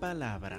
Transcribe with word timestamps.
palabra. 0.00 0.58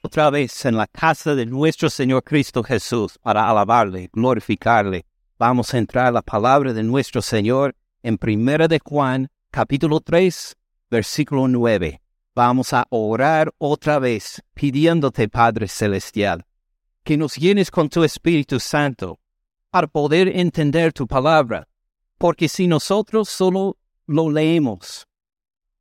Otra 0.00 0.30
vez 0.30 0.64
en 0.64 0.76
la 0.76 0.86
casa 0.86 1.34
de 1.34 1.44
nuestro 1.44 1.90
Señor 1.90 2.22
Cristo 2.22 2.62
Jesús 2.62 3.18
para 3.18 3.48
alabarle, 3.50 4.08
glorificarle. 4.12 5.04
Vamos 5.38 5.74
a 5.74 5.78
entrar 5.78 6.06
a 6.06 6.12
la 6.12 6.22
palabra 6.22 6.72
de 6.72 6.84
nuestro 6.84 7.20
Señor 7.20 7.74
en 8.02 8.16
Primera 8.16 8.68
de 8.68 8.78
Juan, 8.78 9.28
capítulo 9.50 10.00
3, 10.00 10.56
versículo 10.88 11.48
9. 11.48 12.00
Vamos 12.34 12.72
a 12.72 12.86
orar 12.90 13.52
otra 13.58 13.98
vez 13.98 14.40
pidiéndote, 14.54 15.28
Padre 15.28 15.66
Celestial, 15.66 16.46
que 17.02 17.16
nos 17.16 17.34
llenes 17.34 17.72
con 17.72 17.88
tu 17.88 18.04
Espíritu 18.04 18.60
Santo 18.60 19.18
para 19.70 19.88
poder 19.88 20.28
entender 20.28 20.92
tu 20.92 21.06
palabra, 21.06 21.66
porque 22.18 22.48
si 22.48 22.66
nosotros 22.66 23.28
solo 23.28 23.76
lo 24.06 24.30
leemos 24.30 25.06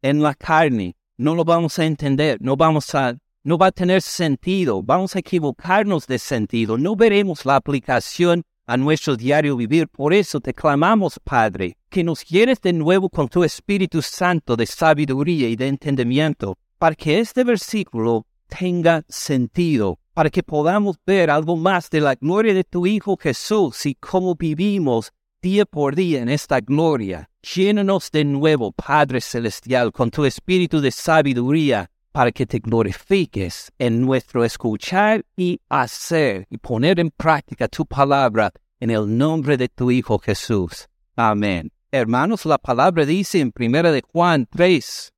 en 0.01 0.21
la 0.21 0.35
carne, 0.35 0.95
no 1.17 1.35
lo 1.35 1.43
vamos 1.43 1.79
a 1.79 1.85
entender, 1.85 2.37
no 2.39 2.55
vamos 2.55 2.93
a 2.95 3.17
no 3.43 3.57
va 3.57 3.67
a 3.67 3.71
tener 3.71 4.01
sentido, 4.01 4.83
vamos 4.83 5.15
a 5.15 5.19
equivocarnos 5.19 6.05
de 6.05 6.19
sentido, 6.19 6.77
no 6.77 6.97
veremos 6.97 7.45
la 7.45 7.55
aplicación 7.55 8.43
a 8.65 8.75
nuestro 8.75 9.15
diario 9.15 9.55
vivir. 9.55 9.87
Por 9.87 10.13
eso 10.13 10.41
te 10.41 10.53
clamamos, 10.53 11.17
Padre, 11.23 11.77
que 11.89 12.03
nos 12.03 12.25
llenes 12.25 12.59
de 12.59 12.73
nuevo 12.73 13.09
con 13.09 13.29
tu 13.29 13.45
Espíritu 13.45 14.01
Santo 14.01 14.57
de 14.57 14.65
sabiduría 14.65 15.47
y 15.47 15.55
de 15.55 15.67
entendimiento, 15.69 16.57
para 16.77 16.93
que 16.93 17.19
este 17.19 17.45
versículo 17.45 18.27
tenga 18.47 19.05
sentido, 19.07 19.97
para 20.13 20.29
que 20.29 20.43
podamos 20.43 20.97
ver 21.05 21.29
algo 21.29 21.55
más 21.55 21.89
de 21.89 22.01
la 22.01 22.15
gloria 22.15 22.53
de 22.53 22.65
tu 22.65 22.85
Hijo 22.85 23.15
Jesús 23.15 23.85
y 23.85 23.95
cómo 23.95 24.35
vivimos 24.35 25.13
día 25.47 25.65
por 25.65 25.95
día 25.95 26.21
en 26.21 26.27
esta 26.27 26.59
gloria. 26.59 27.29
Llénanos 27.41 28.11
de 28.11 28.25
nuevo, 28.25 28.73
Padre 28.73 29.21
Celestial, 29.21 29.93
con 29.93 30.11
tu 30.11 30.25
Espíritu 30.25 30.81
de 30.81 30.91
sabiduría 30.91 31.89
para 32.11 32.33
que 32.33 32.45
te 32.45 32.59
glorifiques 32.59 33.71
en 33.79 34.01
nuestro 34.01 34.43
escuchar 34.43 35.23
y 35.37 35.61
hacer 35.69 36.45
y 36.49 36.57
poner 36.57 36.99
en 36.99 37.11
práctica 37.11 37.69
tu 37.69 37.85
palabra 37.85 38.51
en 38.81 38.89
el 38.89 39.17
nombre 39.17 39.55
de 39.55 39.69
tu 39.69 39.89
Hijo 39.89 40.19
Jesús. 40.19 40.89
Amén. 41.15 41.71
Hermanos, 41.91 42.45
la 42.45 42.57
palabra 42.57 43.05
dice 43.05 43.39
en 43.39 43.53
1 43.57 43.91
de 43.93 44.01
Juan 44.01 44.47
3, 44.51 45.13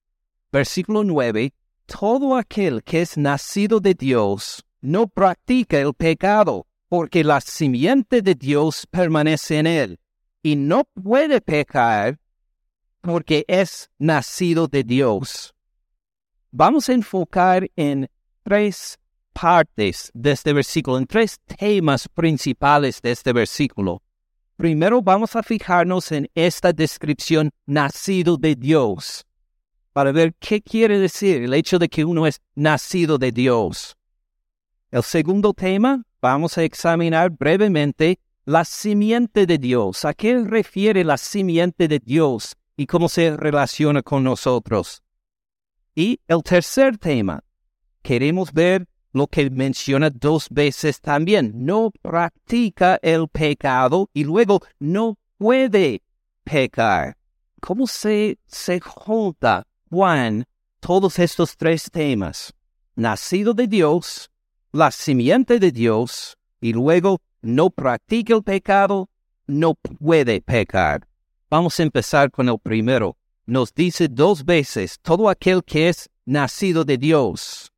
versículo 0.51 1.03
9, 1.03 1.53
todo 1.87 2.37
aquel 2.37 2.83
que 2.83 3.01
es 3.01 3.17
nacido 3.17 3.79
de 3.79 3.95
Dios 3.95 4.63
no 4.79 5.07
practica 5.07 5.79
el 5.79 5.95
pecado, 5.95 6.67
porque 6.87 7.23
la 7.23 7.41
simiente 7.41 8.21
de 8.21 8.35
Dios 8.35 8.85
permanece 8.91 9.57
en 9.57 9.65
él, 9.65 9.99
y 10.41 10.55
no 10.55 10.83
puede 10.85 11.41
pecar 11.41 12.19
porque 13.01 13.45
es 13.47 13.89
nacido 13.97 14.67
de 14.67 14.83
Dios 14.83 15.53
vamos 16.51 16.89
a 16.89 16.93
enfocar 16.93 17.69
en 17.75 18.09
tres 18.43 18.97
partes 19.33 20.11
de 20.13 20.31
este 20.31 20.53
versículo, 20.53 20.97
en 20.97 21.05
tres 21.05 21.39
temas 21.39 22.07
principales 22.09 23.01
de 23.01 23.11
este 23.11 23.33
versículo. 23.33 24.01
Primero 24.57 25.01
vamos 25.01 25.35
a 25.35 25.43
fijarnos 25.43 26.11
en 26.11 26.29
esta 26.35 26.73
descripción 26.73 27.51
nacido 27.65 28.37
de 28.37 28.55
Dios, 28.55 29.25
para 29.93 30.11
ver 30.11 30.33
qué 30.39 30.61
quiere 30.61 30.99
decir 30.99 31.43
el 31.43 31.53
hecho 31.53 31.79
de 31.79 31.87
que 31.87 32.03
uno 32.03 32.27
es 32.27 32.41
nacido 32.55 33.17
de 33.17 33.31
Dios. 33.31 33.95
El 34.91 35.03
segundo 35.03 35.53
tema, 35.53 36.03
vamos 36.21 36.57
a 36.57 36.63
examinar 36.63 37.29
brevemente 37.29 38.19
la 38.49 38.65
simiente 38.65 39.45
de 39.45 39.59
Dios. 39.59 40.05
¿A 40.05 40.15
qué 40.15 40.43
refiere 40.43 41.03
la 41.03 41.17
simiente 41.17 41.87
de 41.87 41.99
Dios 41.99 42.55
y 42.75 42.87
cómo 42.87 43.07
se 43.07 43.37
relaciona 43.37 44.01
con 44.01 44.23
nosotros? 44.23 45.03
Y 45.93 46.19
el 46.27 46.41
tercer 46.41 46.97
tema, 46.97 47.43
queremos 48.01 48.51
ver 48.51 48.87
lo 49.11 49.27
que 49.27 49.51
menciona 49.51 50.09
dos 50.09 50.47
veces 50.49 50.99
también. 50.99 51.51
No 51.53 51.91
practica 52.01 52.97
el 53.03 53.27
pecado 53.27 54.09
y 54.13 54.23
luego 54.23 54.61
no 54.79 55.19
puede 55.37 56.01
pecar. 56.43 57.17
¿Cómo 57.61 57.85
se, 57.85 58.39
se 58.47 58.79
junta 58.79 59.67
Juan 59.91 60.47
todos 60.79 61.19
estos 61.19 61.55
tres 61.55 61.87
temas? 61.91 62.51
Nacido 62.95 63.53
de 63.53 63.67
Dios, 63.67 64.31
la 64.71 64.89
simiente 64.89 65.59
de 65.59 65.71
Dios 65.71 66.35
y 66.59 66.73
luego 66.73 67.21
no 67.41 67.69
practica 67.69 68.33
el 68.33 68.43
pecado, 68.43 69.09
no 69.47 69.75
puede 69.75 70.41
pecar. 70.41 71.07
Vamos 71.49 71.79
a 71.79 71.83
empezar 71.83 72.31
con 72.31 72.49
el 72.49 72.59
primero 72.59 73.15
nos 73.45 73.73
dice 73.73 74.07
dos 74.07 74.45
veces, 74.45 74.99
todo 75.01 75.27
aquel 75.27 75.63
que 75.63 75.89
es 75.89 76.07
nacido 76.23 76.85
de 76.85 76.99
Dios 76.99 77.71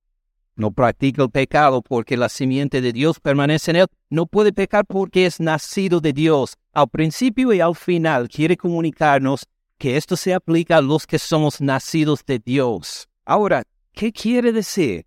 no 0.62 0.72
practica 0.72 1.24
el 1.24 1.30
pecado 1.30 1.82
porque 1.82 2.16
la 2.16 2.30
simiente 2.30 2.82
de 2.82 2.94
Dios 2.94 3.20
permanece 3.20 3.72
en 3.72 3.78
él, 3.78 3.88
no 4.10 4.28
puede 4.28 4.54
pecar 4.54 4.86
porque 4.86 5.26
es 5.26 5.40
nacido 5.40 6.00
de 6.00 6.14
Dios. 6.14 6.58
Al 6.74 6.88
principio 6.90 7.52
y 7.54 7.60
al 7.60 7.76
final 7.76 8.30
quiere 8.30 8.56
comunicarnos 8.56 9.48
que 9.78 9.98
esto 9.98 10.16
se 10.16 10.34
aplica 10.34 10.78
a 10.78 10.82
los 10.82 11.08
que 11.08 11.18
somos 11.18 11.60
nacidos 11.60 12.24
de 12.26 12.40
Dios. 12.40 13.10
Ahora, 13.26 13.64
¿qué 13.94 14.12
quiere 14.12 14.52
decir 14.52 15.06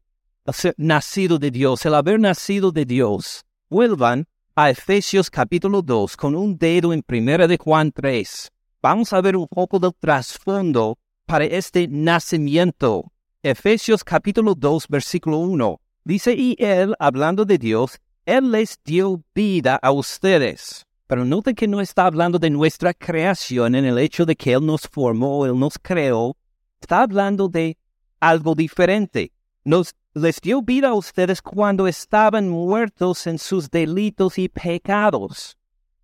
ser 0.53 0.75
nacido 0.77 1.39
de 1.39 1.51
Dios, 1.51 1.87
el 1.87 1.95
haber 1.95 2.19
nacido 2.19 2.73
de 2.73 2.85
Dios? 2.85 3.45
Vuelvan 3.71 4.27
a 4.57 4.71
Efesios 4.71 5.31
capítulo 5.31 5.83
2 5.83 6.17
con 6.17 6.37
un 6.37 6.57
dedo 6.57 6.93
en 6.93 7.03
primera 7.03 7.49
de 7.49 7.59
Juan 7.59 7.91
3 7.91 8.53
vamos 8.85 9.15
a 9.15 9.23
ver 9.23 9.35
un 9.35 9.49
poco 9.49 9.79
del 9.79 9.95
trasfondo 9.99 10.99
para 11.25 11.47
este 11.47 11.89
nacimiento. 11.89 13.11
Efesios 13.43 14.05
capítulo 14.05 14.55
2, 14.55 14.89
versículo 14.89 15.39
1. 15.39 15.81
Dice, 16.05 16.35
y 16.35 16.55
Él, 16.59 16.95
hablando 16.99 17.47
de 17.47 17.57
Dios, 17.57 17.99
Él 18.27 18.53
les 18.53 18.79
dio 18.85 19.23
vida 19.35 19.77
a 19.83 19.91
ustedes. 19.91 20.85
Pero 21.07 21.25
note 21.25 21.55
que 21.55 21.67
no 21.67 21.81
está 21.81 22.05
hablando 22.05 22.39
de 22.39 22.51
nuestra 22.51 22.93
creación 22.93 23.75
en 23.75 23.87
el 23.87 23.99
hecho 23.99 24.27
de 24.27 24.37
que 24.37 24.53
Él 24.53 24.67
nos 24.67 24.83
formó, 24.83 25.47
Él 25.47 25.59
nos 25.59 25.79
creó. 25.79 26.37
Está 26.79 27.01
hablando 27.01 27.49
de 27.49 27.79
algo 28.21 28.55
diferente. 28.55 29.33
Nos 29.65 29.95
les 30.13 30.41
dio 30.43 30.61
vida 30.61 30.89
a 30.89 30.95
ustedes 30.95 31.41
cuando 31.41 31.89
estaban 31.89 32.51
muertos 32.51 33.27
en 33.27 33.39
sus 33.39 33.71
delitos 33.71 34.39
y 34.39 34.49
pecados. 34.51 35.57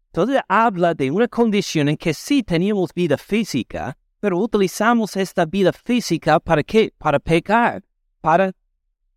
Entonces 0.06 0.40
habla 0.48 0.94
de 0.94 1.10
una 1.10 1.28
condición 1.28 1.90
en 1.90 1.96
que 1.98 2.14
sí 2.14 2.42
teníamos 2.42 2.94
vida 2.94 3.18
física, 3.18 3.96
pero 4.18 4.38
utilizamos 4.38 5.14
esta 5.16 5.44
vida 5.44 5.72
física 5.72 6.40
para 6.40 6.62
qué? 6.62 6.92
Para 6.96 7.18
pecar, 7.18 7.84
para 8.20 8.52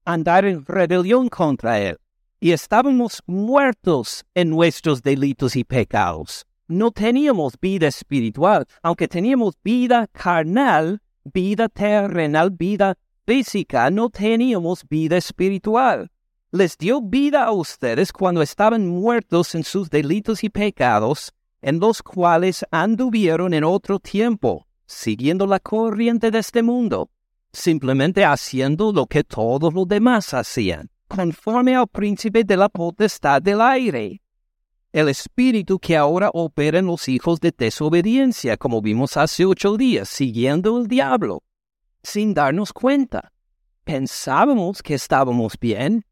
andar 0.05 0.45
en 0.45 0.65
rebelión 0.65 1.29
contra 1.29 1.79
Él. 1.79 1.97
Y 2.39 2.51
estábamos 2.51 3.23
muertos 3.25 4.25
en 4.35 4.49
nuestros 4.49 5.01
delitos 5.01 5.55
y 5.55 5.63
pecados. 5.63 6.45
No 6.67 6.91
teníamos 6.91 7.57
vida 7.59 7.87
espiritual, 7.87 8.67
aunque 8.81 9.07
teníamos 9.07 9.55
vida 9.63 10.07
carnal, 10.11 11.01
vida 11.23 11.69
terrenal, 11.69 12.51
vida 12.51 12.97
física, 13.25 13.89
no 13.89 14.09
teníamos 14.09 14.83
vida 14.87 15.17
espiritual. 15.17 16.09
Les 16.51 16.77
dio 16.77 17.01
vida 17.01 17.45
a 17.45 17.51
ustedes 17.51 18.11
cuando 18.11 18.41
estaban 18.41 18.87
muertos 18.87 19.55
en 19.55 19.63
sus 19.63 19.89
delitos 19.89 20.43
y 20.43 20.49
pecados, 20.49 21.33
en 21.61 21.79
los 21.79 22.03
cuales 22.03 22.65
anduvieron 22.71 23.53
en 23.53 23.63
otro 23.63 23.99
tiempo, 23.99 24.67
siguiendo 24.85 25.47
la 25.47 25.59
corriente 25.59 26.29
de 26.29 26.39
este 26.39 26.61
mundo, 26.61 27.09
simplemente 27.51 28.23
haciendo 28.25 28.91
lo 28.91 29.07
que 29.07 29.23
todos 29.23 29.73
los 29.73 29.87
demás 29.87 30.33
hacían, 30.33 30.89
conforme 31.07 31.75
al 31.75 31.87
príncipe 31.87 32.43
de 32.43 32.57
la 32.57 32.69
potestad 32.69 33.41
del 33.41 33.61
aire, 33.61 34.21
el 34.91 35.09
espíritu 35.09 35.79
que 35.79 35.97
ahora 35.97 36.29
opera 36.33 36.77
en 36.77 36.85
los 36.85 37.09
hijos 37.09 37.39
de 37.39 37.51
desobediencia, 37.57 38.57
como 38.57 38.79
vimos 38.79 39.17
hace 39.17 39.43
ocho 39.43 39.75
días, 39.75 40.07
siguiendo 40.07 40.77
el 40.77 40.87
diablo, 40.87 41.41
sin 42.03 42.33
darnos 42.33 42.73
cuenta. 42.73 43.31
Pensábamos 43.83 44.83
que 44.83 44.93
estábamos 44.93 45.57
bien, 45.59 46.05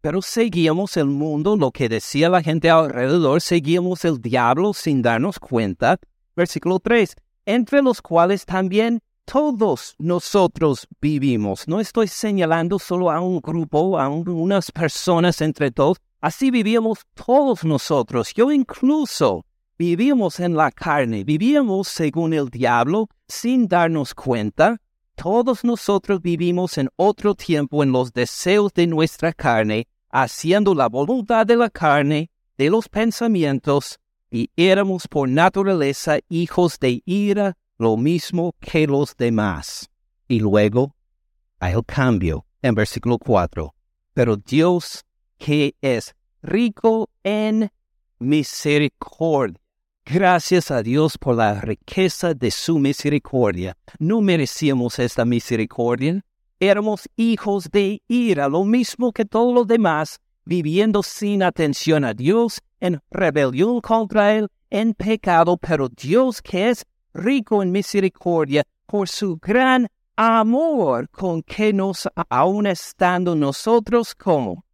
pero 0.00 0.22
seguíamos 0.22 0.96
el 0.96 1.06
mundo, 1.06 1.56
lo 1.56 1.70
que 1.70 1.88
decía 1.88 2.28
la 2.28 2.42
gente 2.42 2.70
alrededor, 2.70 3.40
seguíamos 3.40 4.04
el 4.04 4.20
diablo 4.20 4.72
sin 4.72 5.02
darnos 5.02 5.38
cuenta. 5.38 5.98
Versículo 6.36 6.78
3, 6.78 7.16
entre 7.44 7.82
los 7.82 8.00
cuales 8.00 8.46
también 8.46 9.02
todos 9.26 9.94
nosotros 9.98 10.88
vivimos. 11.00 11.68
No 11.68 11.80
estoy 11.80 12.08
señalando 12.08 12.78
solo 12.78 13.10
a 13.10 13.20
un 13.20 13.40
grupo, 13.40 13.98
a 13.98 14.08
unas 14.08 14.70
personas 14.72 15.40
entre 15.40 15.70
todos. 15.70 15.98
Así 16.20 16.50
vivíamos 16.50 17.00
todos 17.14 17.64
nosotros. 17.64 18.32
Yo 18.34 18.50
incluso 18.50 19.44
vivíamos 19.78 20.40
en 20.40 20.56
la 20.56 20.70
carne, 20.70 21.24
vivíamos 21.24 21.88
según 21.88 22.32
el 22.34 22.48
diablo 22.48 23.08
sin 23.28 23.68
darnos 23.68 24.14
cuenta. 24.14 24.78
Todos 25.22 25.64
nosotros 25.64 26.22
vivimos 26.22 26.78
en 26.78 26.88
otro 26.96 27.34
tiempo 27.34 27.82
en 27.82 27.92
los 27.92 28.10
deseos 28.14 28.72
de 28.72 28.86
nuestra 28.86 29.34
carne, 29.34 29.86
haciendo 30.08 30.74
la 30.74 30.88
voluntad 30.88 31.44
de 31.44 31.56
la 31.56 31.68
carne, 31.68 32.30
de 32.56 32.70
los 32.70 32.88
pensamientos, 32.88 34.00
y 34.30 34.48
éramos 34.56 35.06
por 35.06 35.28
naturaleza 35.28 36.20
hijos 36.30 36.78
de 36.80 37.02
ira, 37.04 37.58
lo 37.76 37.98
mismo 37.98 38.54
que 38.60 38.86
los 38.86 39.14
demás. 39.14 39.90
Y 40.26 40.40
luego 40.40 40.96
hay 41.58 41.74
el 41.74 41.84
cambio 41.84 42.46
en 42.62 42.74
versículo 42.74 43.18
4. 43.18 43.74
Pero 44.14 44.38
Dios 44.38 45.04
que 45.36 45.74
es 45.82 46.14
rico 46.40 47.10
en 47.24 47.70
misericordia. 48.18 49.60
Gracias 50.12 50.72
a 50.72 50.82
Dios 50.82 51.16
por 51.16 51.36
la 51.36 51.60
riqueza 51.60 52.34
de 52.34 52.50
su 52.50 52.80
misericordia. 52.80 53.76
No 54.00 54.20
merecíamos 54.20 54.98
esta 54.98 55.24
misericordia. 55.24 56.20
Éramos 56.58 57.08
hijos 57.14 57.70
de 57.70 58.02
ira, 58.08 58.48
lo 58.48 58.64
mismo 58.64 59.12
que 59.12 59.24
todos 59.24 59.54
los 59.54 59.68
demás, 59.68 60.18
viviendo 60.44 61.04
sin 61.04 61.44
atención 61.44 62.04
a 62.04 62.12
Dios, 62.12 62.60
en 62.80 63.00
rebelión 63.08 63.80
contra 63.80 64.34
Él, 64.34 64.48
en 64.68 64.94
pecado, 64.94 65.56
pero 65.56 65.88
Dios 65.88 66.42
que 66.42 66.70
es 66.70 66.84
rico 67.14 67.62
en 67.62 67.70
misericordia, 67.70 68.64
por 68.86 69.08
su 69.08 69.36
gran 69.36 69.86
amor 70.16 71.08
con 71.10 71.40
que 71.40 71.72
nos, 71.72 72.08
aun 72.28 72.66
estando 72.66 73.36
nosotros 73.36 74.16
como 74.16 74.64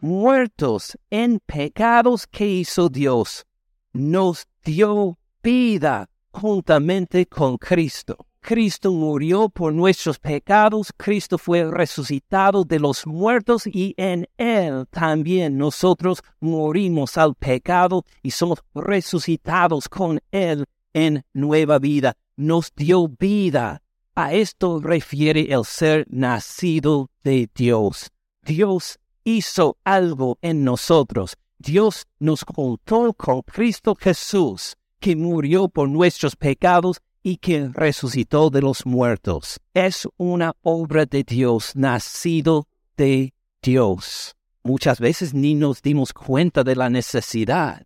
muertos 0.00 0.98
en 1.08 1.40
pecados 1.46 2.26
que 2.26 2.46
hizo 2.46 2.90
Dios, 2.90 3.46
nos 3.92 4.46
dio 4.64 5.18
vida 5.42 6.08
juntamente 6.30 7.26
con 7.26 7.58
Cristo. 7.58 8.26
Cristo 8.40 8.90
murió 8.90 9.48
por 9.48 9.72
nuestros 9.72 10.18
pecados, 10.18 10.92
Cristo 10.96 11.38
fue 11.38 11.70
resucitado 11.70 12.64
de 12.64 12.80
los 12.80 13.06
muertos 13.06 13.68
y 13.68 13.94
en 13.96 14.26
Él 14.36 14.86
también 14.90 15.56
nosotros 15.56 16.24
morimos 16.40 17.16
al 17.16 17.36
pecado 17.36 18.04
y 18.20 18.32
somos 18.32 18.58
resucitados 18.74 19.88
con 19.88 20.20
Él 20.32 20.64
en 20.92 21.24
nueva 21.32 21.78
vida. 21.78 22.16
Nos 22.36 22.72
dio 22.74 23.06
vida. 23.06 23.80
A 24.16 24.34
esto 24.34 24.80
refiere 24.80 25.52
el 25.52 25.64
ser 25.64 26.06
nacido 26.10 27.10
de 27.22 27.48
Dios. 27.54 28.10
Dios 28.42 28.98
hizo 29.22 29.78
algo 29.84 30.38
en 30.42 30.64
nosotros. 30.64 31.36
Dios 31.62 32.06
nos 32.18 32.44
contó 32.44 33.14
con 33.14 33.42
Cristo 33.42 33.94
Jesús, 33.94 34.76
que 34.98 35.14
murió 35.14 35.68
por 35.68 35.88
nuestros 35.88 36.34
pecados 36.34 37.00
y 37.22 37.36
que 37.36 37.68
resucitó 37.72 38.50
de 38.50 38.60
los 38.60 38.84
muertos. 38.84 39.60
Es 39.72 40.08
una 40.16 40.54
obra 40.62 41.06
de 41.06 41.22
Dios, 41.22 41.76
nacido 41.76 42.66
de 42.96 43.32
Dios. 43.62 44.34
Muchas 44.64 44.98
veces 44.98 45.34
ni 45.34 45.54
nos 45.54 45.82
dimos 45.82 46.12
cuenta 46.12 46.64
de 46.64 46.74
la 46.74 46.90
necesidad. 46.90 47.82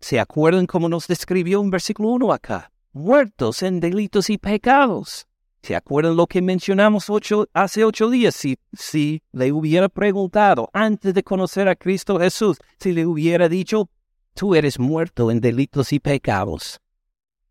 ¿Se 0.00 0.20
acuerdan 0.20 0.66
cómo 0.66 0.88
nos 0.88 1.08
describió 1.08 1.60
un 1.60 1.70
versículo 1.70 2.10
1 2.10 2.32
acá? 2.32 2.70
Muertos 2.92 3.64
en 3.64 3.80
delitos 3.80 4.30
y 4.30 4.38
pecados. 4.38 5.26
¿Se 5.62 5.76
acuerdan 5.76 6.16
lo 6.16 6.26
que 6.26 6.42
mencionamos 6.42 7.06
hace 7.52 7.84
ocho 7.84 8.10
días? 8.10 8.34
Si, 8.34 8.58
si 8.72 9.22
le 9.30 9.52
hubiera 9.52 9.88
preguntado 9.88 10.68
antes 10.72 11.14
de 11.14 11.22
conocer 11.22 11.68
a 11.68 11.76
Cristo 11.76 12.18
Jesús, 12.18 12.58
si 12.80 12.92
le 12.92 13.06
hubiera 13.06 13.48
dicho, 13.48 13.88
tú 14.34 14.56
eres 14.56 14.80
muerto 14.80 15.30
en 15.30 15.40
delitos 15.40 15.92
y 15.92 16.00
pecados, 16.00 16.80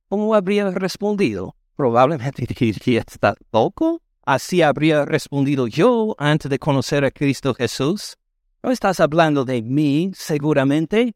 ¿cómo 0.10 0.36
habría 0.36 0.70
respondido? 0.72 1.56
Probablemente 1.78 2.46
diría, 2.60 3.02
¿está 3.08 3.34
loco? 3.54 4.02
Así 4.26 4.62
habría 4.62 5.06
respondido 5.06 5.68
yo 5.68 6.14
antes 6.18 6.52
de 6.52 6.60
conocer 6.60 7.06
a 7.06 7.12
Cristo 7.12 7.54
Jesús. 7.54 8.18
No 8.62 8.72
estás 8.72 9.00
hablando 9.00 9.46
de 9.46 9.62
mí, 9.62 10.12
seguramente, 10.14 11.16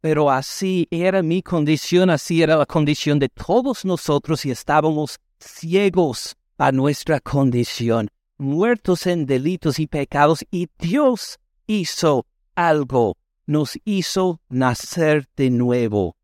pero 0.00 0.30
así 0.30 0.86
era 0.92 1.20
mi 1.20 1.42
condición, 1.42 2.10
así 2.10 2.42
era 2.42 2.56
la 2.56 2.64
condición 2.64 3.18
de 3.18 3.28
todos 3.28 3.84
nosotros 3.84 4.46
y 4.46 4.52
estábamos 4.52 5.18
ciegos 5.40 6.36
a 6.56 6.72
nuestra 6.72 7.20
condición, 7.20 8.10
muertos 8.36 9.06
en 9.06 9.26
delitos 9.26 9.78
y 9.78 9.86
pecados, 9.86 10.44
y 10.50 10.68
Dios 10.78 11.38
hizo 11.66 12.26
algo, 12.54 13.16
nos 13.46 13.78
hizo 13.84 14.40
nacer 14.48 15.28
de 15.36 15.50
nuevo. 15.50 16.16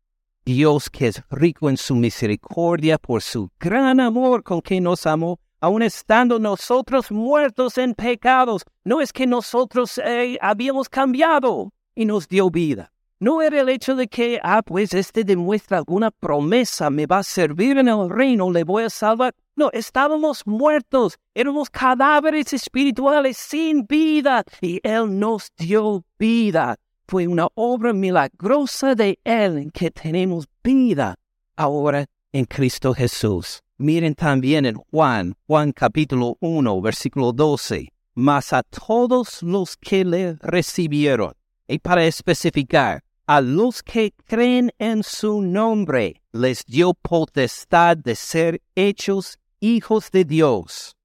Dios 0.45 0.89
que 0.89 1.07
es 1.07 1.23
rico 1.31 1.69
en 1.69 1.77
su 1.77 1.95
misericordia 1.95 2.97
por 2.97 3.21
su 3.21 3.49
gran 3.59 3.99
amor 3.99 4.43
con 4.43 4.61
que 4.61 4.79
nos 4.79 5.07
amó, 5.07 5.39
aun 5.59 5.81
estando 5.81 6.37
nosotros 6.37 7.11
muertos 7.11 7.77
en 7.79 7.95
pecados, 7.95 8.63
no 8.83 9.01
es 9.01 9.11
que 9.11 9.25
nosotros 9.25 9.99
eh, 10.05 10.37
habíamos 10.41 10.87
cambiado 10.87 11.73
y 11.95 12.05
nos 12.05 12.27
dio 12.27 12.51
vida. 12.51 12.91
No 13.17 13.41
era 13.41 13.61
el 13.61 13.69
hecho 13.69 13.95
de 13.95 14.07
que, 14.07 14.39
ah, 14.43 14.61
pues 14.61 14.93
este 14.93 15.23
demuestra 15.23 15.77
alguna 15.77 16.11
promesa, 16.11 16.89
me 16.89 17.05
va 17.05 17.19
a 17.19 17.23
servir 17.23 17.77
en 17.77 17.87
el 17.87 18.09
reino, 18.09 18.51
le 18.51 18.65
voy 18.65 18.83
a 18.83 18.89
salvar. 18.89 19.33
No, 19.55 19.69
estábamos 19.71 20.45
muertos, 20.45 21.17
éramos 21.33 21.69
cadáveres 21.69 22.51
espirituales 22.51 23.37
sin 23.37 23.85
vida 23.85 24.43
y 24.59 24.81
Él 24.83 25.17
nos 25.17 25.49
dio 25.57 26.03
vida. 26.19 26.75
Fue 27.07 27.25
una 27.25 27.47
obra 27.53 27.93
milagrosa 27.93 28.95
de 28.95 29.17
Él 29.23 29.59
en 29.59 29.71
que 29.71 29.91
tenemos 29.91 30.49
vida 30.61 31.15
ahora 31.55 32.05
en 32.33 32.43
Cristo 32.43 32.93
Jesús. 32.93 33.61
Miren 33.77 34.15
también 34.15 34.65
en 34.65 34.75
Juan, 34.75 35.35
Juan 35.47 35.71
capítulo 35.71 36.35
1, 36.41 36.81
versículo 36.81 37.31
12. 37.31 37.93
Mas 38.13 38.51
a 38.51 38.63
todos 38.63 39.41
los 39.41 39.77
que 39.77 40.03
le 40.03 40.33
recibieron, 40.41 41.33
y 41.67 41.79
para 41.79 42.05
especificar, 42.05 43.03
a 43.27 43.41
los 43.41 43.81
que 43.81 44.13
creen 44.25 44.71
en 44.77 45.03
su 45.03 45.41
nombre 45.41 46.21
les 46.31 46.63
dio 46.65 46.93
potestad 46.93 47.97
de 47.97 48.15
ser 48.15 48.61
hechos 48.75 49.39
hijos 49.59 50.11
de 50.11 50.25
Dios, 50.25 50.95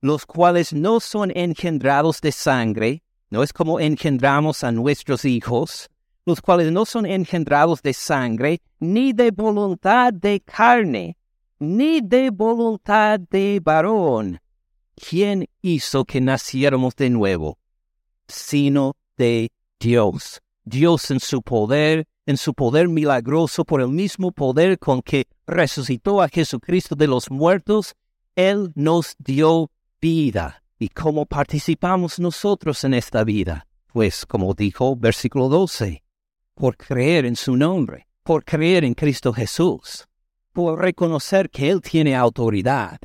los 0.00 0.26
cuales 0.26 0.72
no 0.72 0.98
son 0.98 1.30
engendrados 1.36 2.20
de 2.20 2.32
sangre, 2.32 3.02
no 3.30 3.42
es 3.42 3.52
como 3.52 3.78
engendramos 3.78 4.64
a 4.64 4.72
nuestros 4.72 5.24
hijos, 5.24 5.88
los 6.26 6.40
cuales 6.40 6.72
no 6.72 6.84
son 6.84 7.06
engendrados 7.06 7.80
de 7.82 7.92
sangre, 7.92 8.60
ni 8.80 9.12
de 9.12 9.30
voluntad 9.30 10.12
de 10.12 10.40
carne, 10.40 11.16
ni 11.58 12.00
de 12.00 12.30
voluntad 12.30 13.20
de 13.20 13.60
varón. 13.62 14.40
¿Quién 14.96 15.48
hizo 15.62 16.04
que 16.04 16.20
naciéramos 16.20 16.94
de 16.96 17.10
nuevo? 17.10 17.58
Sino 18.28 18.96
de 19.16 19.50
Dios. 19.82 20.40
Dios 20.64 21.10
en 21.10 21.18
su 21.18 21.42
poder, 21.42 22.06
en 22.24 22.36
su 22.36 22.54
poder 22.54 22.88
milagroso, 22.88 23.64
por 23.64 23.80
el 23.80 23.88
mismo 23.88 24.30
poder 24.30 24.78
con 24.78 25.02
que 25.02 25.26
resucitó 25.44 26.22
a 26.22 26.28
Jesucristo 26.28 26.94
de 26.94 27.08
los 27.08 27.32
muertos, 27.32 27.96
Él 28.36 28.70
nos 28.76 29.16
dio 29.18 29.72
vida. 30.00 30.62
¿Y 30.78 30.88
cómo 30.88 31.26
participamos 31.26 32.20
nosotros 32.20 32.84
en 32.84 32.94
esta 32.94 33.24
vida? 33.24 33.66
Pues 33.92 34.24
como 34.24 34.54
dijo 34.54 34.94
versículo 34.94 35.48
12, 35.48 36.04
por 36.54 36.76
creer 36.76 37.26
en 37.26 37.34
su 37.34 37.56
nombre, 37.56 38.06
por 38.22 38.44
creer 38.44 38.84
en 38.84 38.94
Cristo 38.94 39.32
Jesús, 39.32 40.06
por 40.52 40.80
reconocer 40.80 41.50
que 41.50 41.68
Él 41.68 41.80
tiene 41.80 42.14
autoridad. 42.14 43.00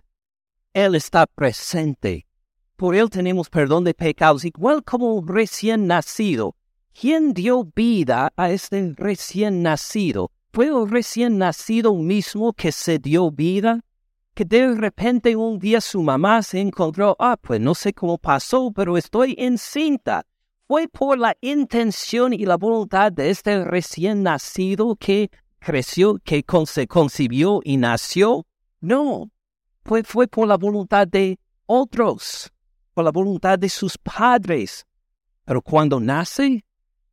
Él 0.73 0.93
está 0.93 1.25
presente. 1.25 2.27
Por 2.75 2.95
Él 2.95 3.09
tenemos 3.09 3.49
perdón 3.49 3.83
de 3.83 3.95
pecados, 3.95 4.45
igual 4.45 4.83
como 4.83 5.23
recién 5.25 5.87
nacido. 5.87 6.55
¿Quién 6.99 7.35
dio 7.35 7.63
vida 7.75 8.33
a 8.35 8.49
este 8.49 8.95
recién 8.97 9.61
nacido? 9.61 10.31
¿Fue 10.51 10.65
el 10.65 10.89
recién 10.89 11.37
nacido 11.37 11.93
mismo 11.93 12.53
que 12.53 12.71
se 12.71 12.97
dio 12.97 13.29
vida? 13.29 13.81
Que 14.33 14.45
de 14.45 14.73
repente 14.73 15.35
un 15.35 15.59
día 15.59 15.79
su 15.79 16.01
mamá 16.01 16.41
se 16.41 16.59
encontró, 16.59 17.15
ah, 17.19 17.37
pues 17.39 17.61
no 17.61 17.75
sé 17.75 17.93
cómo 17.93 18.17
pasó, 18.17 18.71
pero 18.71 18.97
estoy 18.97 19.35
encinta. 19.37 20.25
¿Fue 20.67 20.87
por 20.87 21.19
la 21.19 21.37
intención 21.39 22.33
y 22.33 22.47
la 22.47 22.57
voluntad 22.57 23.11
de 23.11 23.29
este 23.29 23.63
recién 23.63 24.23
nacido 24.23 24.95
que 24.95 25.29
creció, 25.59 26.17
que 26.23 26.43
se 26.65 26.87
concibió 26.87 27.59
y 27.63 27.77
nació? 27.77 28.47
No, 28.81 29.29
fue, 29.83 30.01
fue 30.01 30.27
por 30.27 30.47
la 30.47 30.57
voluntad 30.57 31.07
de 31.07 31.37
otros, 31.67 32.51
por 32.95 33.03
la 33.03 33.11
voluntad 33.11 33.59
de 33.59 33.69
sus 33.69 33.99
padres. 33.99 34.83
Pero 35.45 35.61
cuando 35.61 35.99
nace, 35.99 36.65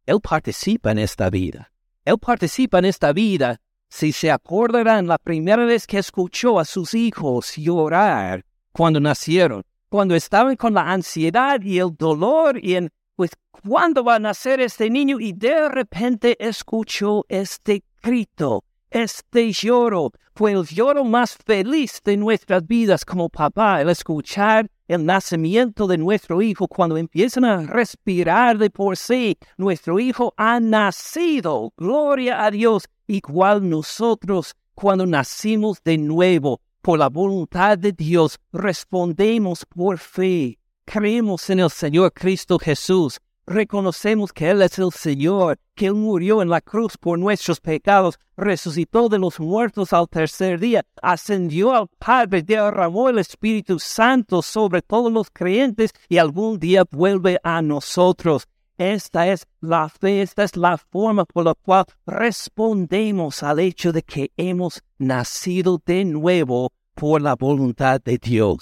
él 0.07 0.21
participa 0.21 0.93
en 0.93 0.99
esta 0.99 1.31
vida. 1.31 1.71
Él 2.05 2.19
participa 2.19 2.79
en 2.79 2.85
esta 2.87 3.13
vida. 3.13 3.61
Si 3.89 4.13
se 4.13 4.31
acordarán 4.31 5.07
la 5.07 5.19
primera 5.19 5.65
vez 5.65 5.87
que 5.87 5.99
escuchó 5.99 6.59
a 6.59 6.65
sus 6.65 6.95
hijos 6.95 7.57
llorar 7.57 8.45
cuando 8.73 9.01
nacieron, 9.01 9.63
cuando 9.89 10.15
estaban 10.15 10.57
con 10.57 10.75
la 10.75 10.91
ansiedad 10.93 11.61
y 11.63 11.79
el 11.79 11.95
dolor 11.97 12.59
y 12.63 12.75
en, 12.75 12.91
pues, 13.15 13.31
¿cuándo 13.51 14.03
va 14.05 14.17
a 14.17 14.19
nacer 14.19 14.61
este 14.61 14.91
niño? 14.91 15.21
Y 15.21 15.33
de 15.33 15.69
repente 15.69 16.37
escuchó 16.45 17.25
este 17.29 17.85
grito. 18.03 18.65
Este 18.91 19.53
lloro 19.53 20.13
fue 20.35 20.53
el 20.53 20.65
lloro 20.67 21.05
más 21.05 21.37
feliz 21.37 22.01
de 22.05 22.17
nuestras 22.17 22.67
vidas 22.67 23.05
como 23.05 23.29
papá, 23.29 23.81
el 23.81 23.89
escuchar 23.89 24.69
el 24.88 25.05
nacimiento 25.05 25.87
de 25.87 25.99
nuestro 25.99 26.43
hijo 26.43 26.69
cuando 26.69 26.97
empiezan 26.97 27.45
a 27.45 27.59
respirar 27.62 28.59
de 28.59 28.71
por 28.71 28.97
sí. 28.97 29.38
Nuestro 29.57 29.99
hijo 29.99 30.35
ha 30.37 30.61
nacido, 30.61 31.73
gloria 31.76 32.45
a 32.45 32.50
Dios, 32.50 32.85
igual 33.07 33.69
nosotros 33.69 34.55
cuando 34.75 35.07
nacimos 35.07 35.83
de 35.85 35.99
nuevo 35.99 36.61
por 36.83 36.99
la 36.99 37.09
voluntad 37.09 37.79
de 37.79 37.93
Dios, 37.93 38.38
respondemos 38.53 39.64
por 39.64 39.99
fe. 39.99 40.59
Creemos 40.85 41.49
en 41.49 41.61
el 41.61 41.71
Señor 41.71 42.12
Cristo 42.12 42.59
Jesús. 42.59 43.19
Reconocemos 43.47 44.33
que 44.33 44.49
Él 44.49 44.63
es 44.63 44.79
el 44.79 44.91
Señor, 44.91 45.59
que 45.75 45.87
Él 45.87 45.95
murió 45.95 46.41
en 46.41 46.49
la 46.49 46.63
cruz 46.63 46.97
por 46.97 47.19
nuestros 47.19 47.61
pecados, 47.61 48.19
resucitó 48.39 49.11
de 49.11 49.19
los 49.19 49.39
muertos 49.39 49.93
al 49.93 50.09
tercer 50.09 50.59
día, 50.59 50.83
ascendió 51.03 51.75
al 51.75 51.89
Padre, 51.99 52.43
derramó 52.43 53.11
el 53.11 53.19
Espíritu 53.19 53.79
Santo 53.79 54.41
sobre 54.41 54.81
todos 54.81 55.13
los 55.13 55.29
creyentes 55.31 55.91
y 56.09 56.17
algún 56.17 56.59
día 56.59 56.85
vuelve 56.91 57.39
a 57.43 57.61
nosotros. 57.61 58.49
Esta 58.79 59.29
es 59.29 59.47
la 59.61 59.91
fe, 59.91 60.23
esta 60.23 60.43
es 60.43 60.57
la 60.57 60.79
forma 60.79 61.27
por 61.27 61.45
la 61.45 61.55
cual 61.55 61.85
respondemos 62.07 63.43
al 63.43 63.61
hecho 63.61 63.93
de 63.93 64.03
que 64.03 64.33
hemos 64.39 64.83
nacido 64.97 65.83
de 65.85 66.07
nuevo 66.07 66.73
por 66.95 67.21
la 67.21 67.37
voluntad 67.37 68.01
de 68.03 68.17
Dios. 68.17 68.59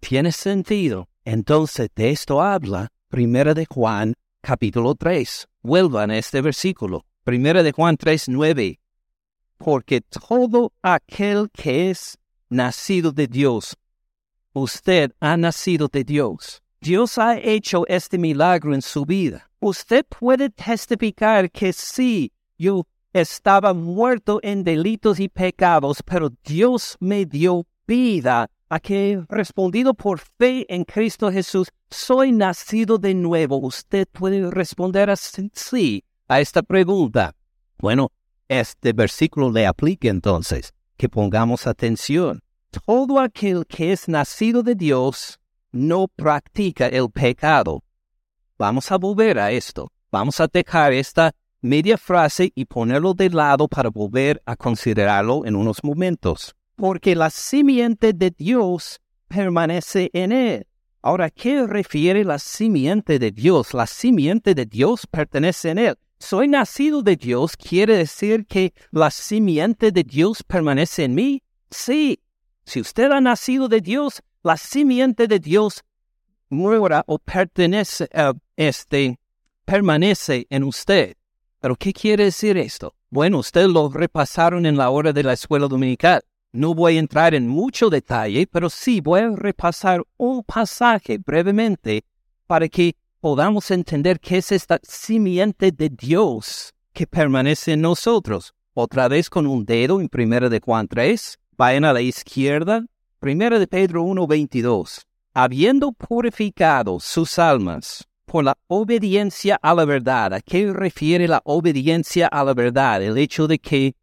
¿Tiene 0.00 0.32
sentido? 0.32 1.08
Entonces 1.24 1.88
de 1.94 2.10
esto 2.10 2.42
habla 2.42 2.88
Primera 3.08 3.54
de 3.54 3.64
Juan 3.64 4.12
capítulo 4.44 4.94
3. 4.94 5.48
Vuelvan 5.62 6.10
a 6.10 6.18
este 6.18 6.42
versículo. 6.42 7.06
Primera 7.24 7.62
de 7.62 7.72
Juan 7.72 7.96
3, 7.96 8.28
9. 8.28 8.78
Porque 9.56 10.02
todo 10.02 10.72
aquel 10.82 11.48
que 11.50 11.90
es 11.90 12.18
nacido 12.50 13.10
de 13.10 13.26
Dios, 13.26 13.74
usted 14.52 15.12
ha 15.18 15.38
nacido 15.38 15.88
de 15.88 16.04
Dios. 16.04 16.62
Dios 16.80 17.16
ha 17.16 17.38
hecho 17.38 17.86
este 17.88 18.18
milagro 18.18 18.74
en 18.74 18.82
su 18.82 19.06
vida. 19.06 19.50
Usted 19.60 20.04
puede 20.04 20.50
testificar 20.50 21.50
que 21.50 21.72
sí, 21.72 22.30
yo 22.58 22.86
estaba 23.14 23.72
muerto 23.72 24.40
en 24.42 24.62
delitos 24.62 25.20
y 25.20 25.30
pecados, 25.30 26.02
pero 26.02 26.28
Dios 26.44 26.98
me 27.00 27.24
dio 27.24 27.66
vida 27.86 28.50
a 28.74 28.80
que 28.80 29.22
respondido 29.28 29.94
por 29.94 30.18
fe 30.18 30.66
en 30.68 30.82
Cristo 30.82 31.30
Jesús, 31.30 31.68
soy 31.90 32.32
nacido 32.32 32.98
de 32.98 33.14
nuevo. 33.14 33.58
Usted 33.58 34.08
puede 34.10 34.50
responder 34.50 35.10
así 35.10 36.02
a 36.26 36.40
esta 36.40 36.60
pregunta. 36.60 37.36
Bueno, 37.78 38.10
este 38.48 38.92
versículo 38.92 39.52
le 39.52 39.64
aplica 39.64 40.08
entonces, 40.08 40.74
que 40.96 41.08
pongamos 41.08 41.68
atención. 41.68 42.40
Todo 42.84 43.20
aquel 43.20 43.64
que 43.64 43.92
es 43.92 44.08
nacido 44.08 44.64
de 44.64 44.74
Dios 44.74 45.38
no 45.70 46.08
practica 46.08 46.88
el 46.88 47.08
pecado. 47.10 47.84
Vamos 48.58 48.90
a 48.90 48.98
volver 48.98 49.38
a 49.38 49.52
esto. 49.52 49.92
Vamos 50.10 50.40
a 50.40 50.48
dejar 50.52 50.92
esta 50.92 51.30
media 51.60 51.96
frase 51.96 52.50
y 52.56 52.64
ponerlo 52.64 53.14
de 53.14 53.30
lado 53.30 53.68
para 53.68 53.88
volver 53.88 54.42
a 54.46 54.56
considerarlo 54.56 55.46
en 55.46 55.54
unos 55.54 55.84
momentos 55.84 56.56
porque 56.76 57.14
la 57.14 57.30
simiente 57.30 58.12
de 58.12 58.30
Dios 58.30 59.00
permanece 59.28 60.10
en 60.12 60.32
él. 60.32 60.66
Ahora, 61.02 61.30
¿qué 61.30 61.66
refiere 61.66 62.24
la 62.24 62.38
simiente 62.38 63.18
de 63.18 63.30
Dios? 63.30 63.74
La 63.74 63.86
simiente 63.86 64.54
de 64.54 64.64
Dios 64.64 65.06
pertenece 65.06 65.70
en 65.70 65.78
él. 65.78 65.98
Soy 66.18 66.48
nacido 66.48 67.02
de 67.02 67.16
Dios, 67.16 67.56
¿quiere 67.56 67.98
decir 67.98 68.46
que 68.46 68.72
la 68.90 69.10
simiente 69.10 69.92
de 69.92 70.02
Dios 70.02 70.42
permanece 70.42 71.04
en 71.04 71.14
mí? 71.14 71.42
Sí. 71.70 72.20
Si 72.64 72.80
usted 72.80 73.10
ha 73.10 73.20
nacido 73.20 73.68
de 73.68 73.82
Dios, 73.82 74.22
la 74.42 74.56
simiente 74.56 75.26
de 75.26 75.38
Dios 75.38 75.84
muera 76.48 77.04
o 77.06 77.18
pertenece, 77.18 78.08
uh, 78.14 78.38
este, 78.56 79.18
permanece 79.64 80.46
en 80.48 80.64
usted. 80.64 81.16
¿Pero 81.60 81.76
qué 81.76 81.92
quiere 81.92 82.24
decir 82.24 82.56
esto? 82.56 82.94
Bueno, 83.10 83.38
usted 83.38 83.66
lo 83.66 83.90
repasaron 83.90 84.64
en 84.64 84.76
la 84.76 84.90
hora 84.90 85.12
de 85.12 85.22
la 85.22 85.34
escuela 85.34 85.68
dominical. 85.68 86.22
No 86.54 86.72
voy 86.72 86.98
a 86.98 87.00
entrar 87.00 87.34
en 87.34 87.48
mucho 87.48 87.90
detalle, 87.90 88.46
pero 88.46 88.70
sí 88.70 89.00
voy 89.00 89.22
a 89.22 89.30
repasar 89.30 90.04
un 90.16 90.44
pasaje 90.44 91.18
brevemente 91.18 92.04
para 92.46 92.68
que 92.68 92.94
podamos 93.18 93.72
entender 93.72 94.20
qué 94.20 94.36
es 94.36 94.52
esta 94.52 94.78
simiente 94.84 95.72
de 95.72 95.88
Dios 95.88 96.72
que 96.92 97.08
permanece 97.08 97.72
en 97.72 97.80
nosotros. 97.80 98.54
Otra 98.72 99.08
vez 99.08 99.28
con 99.28 99.48
un 99.48 99.64
dedo 99.64 100.00
en 100.00 100.08
Primera 100.08 100.48
de 100.48 100.60
Juan 100.60 100.86
3, 100.86 101.40
vayan 101.56 101.84
a 101.84 101.92
la 101.92 102.02
izquierda, 102.02 102.86
Primera 103.18 103.58
de 103.58 103.66
Pedro 103.66 104.04
1.22. 104.04 105.06
Habiendo 105.32 105.90
purificado 105.90 107.00
sus 107.00 107.36
almas 107.40 108.06
por 108.26 108.44
la 108.44 108.56
obediencia 108.68 109.58
a 109.60 109.74
la 109.74 109.84
verdad. 109.84 110.34
¿A 110.34 110.40
qué 110.40 110.72
refiere 110.72 111.26
la 111.26 111.42
obediencia 111.44 112.28
a 112.28 112.44
la 112.44 112.54
verdad? 112.54 113.02
El 113.02 113.18
hecho 113.18 113.48
de 113.48 113.58
que 113.58 113.96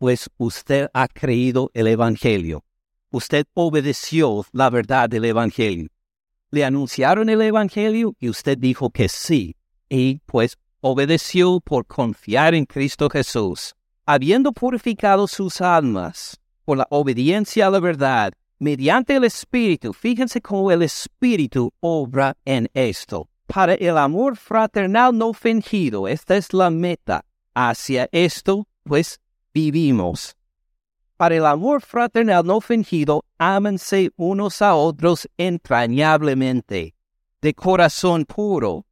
pues 0.00 0.30
usted 0.38 0.88
ha 0.94 1.08
creído 1.08 1.70
el 1.74 1.86
Evangelio. 1.86 2.64
Usted 3.10 3.44
obedeció 3.52 4.46
la 4.50 4.70
verdad 4.70 5.10
del 5.10 5.26
Evangelio. 5.26 5.88
Le 6.50 6.64
anunciaron 6.64 7.28
el 7.28 7.42
Evangelio 7.42 8.16
y 8.18 8.30
usted 8.30 8.56
dijo 8.56 8.88
que 8.88 9.10
sí, 9.10 9.56
y 9.90 10.20
pues 10.24 10.56
obedeció 10.80 11.60
por 11.60 11.84
confiar 11.84 12.54
en 12.54 12.64
Cristo 12.64 13.10
Jesús, 13.10 13.74
habiendo 14.06 14.52
purificado 14.52 15.28
sus 15.28 15.60
almas 15.60 16.40
por 16.64 16.78
la 16.78 16.86
obediencia 16.88 17.66
a 17.66 17.70
la 17.70 17.80
verdad, 17.80 18.32
mediante 18.58 19.16
el 19.16 19.24
Espíritu. 19.24 19.92
Fíjense 19.92 20.40
cómo 20.40 20.70
el 20.70 20.80
Espíritu 20.80 21.74
obra 21.80 22.38
en 22.46 22.70
esto. 22.72 23.28
Para 23.46 23.74
el 23.74 23.98
amor 23.98 24.38
fraternal 24.38 25.18
no 25.18 25.34
fingido, 25.34 26.08
esta 26.08 26.38
es 26.38 26.54
la 26.54 26.70
meta. 26.70 27.26
Hacia 27.54 28.08
esto, 28.12 28.66
pues 28.84 29.20
vivimos. 29.52 30.36
Para 31.16 31.36
el 31.36 31.46
amor 31.46 31.82
fraternal 31.82 32.46
no 32.46 32.60
fingido, 32.60 33.24
ámense 33.38 34.10
unos 34.16 34.62
a 34.62 34.74
otros 34.74 35.28
entrañablemente, 35.36 36.94
de 37.42 37.54
corazón 37.54 38.24
puro, 38.24 38.86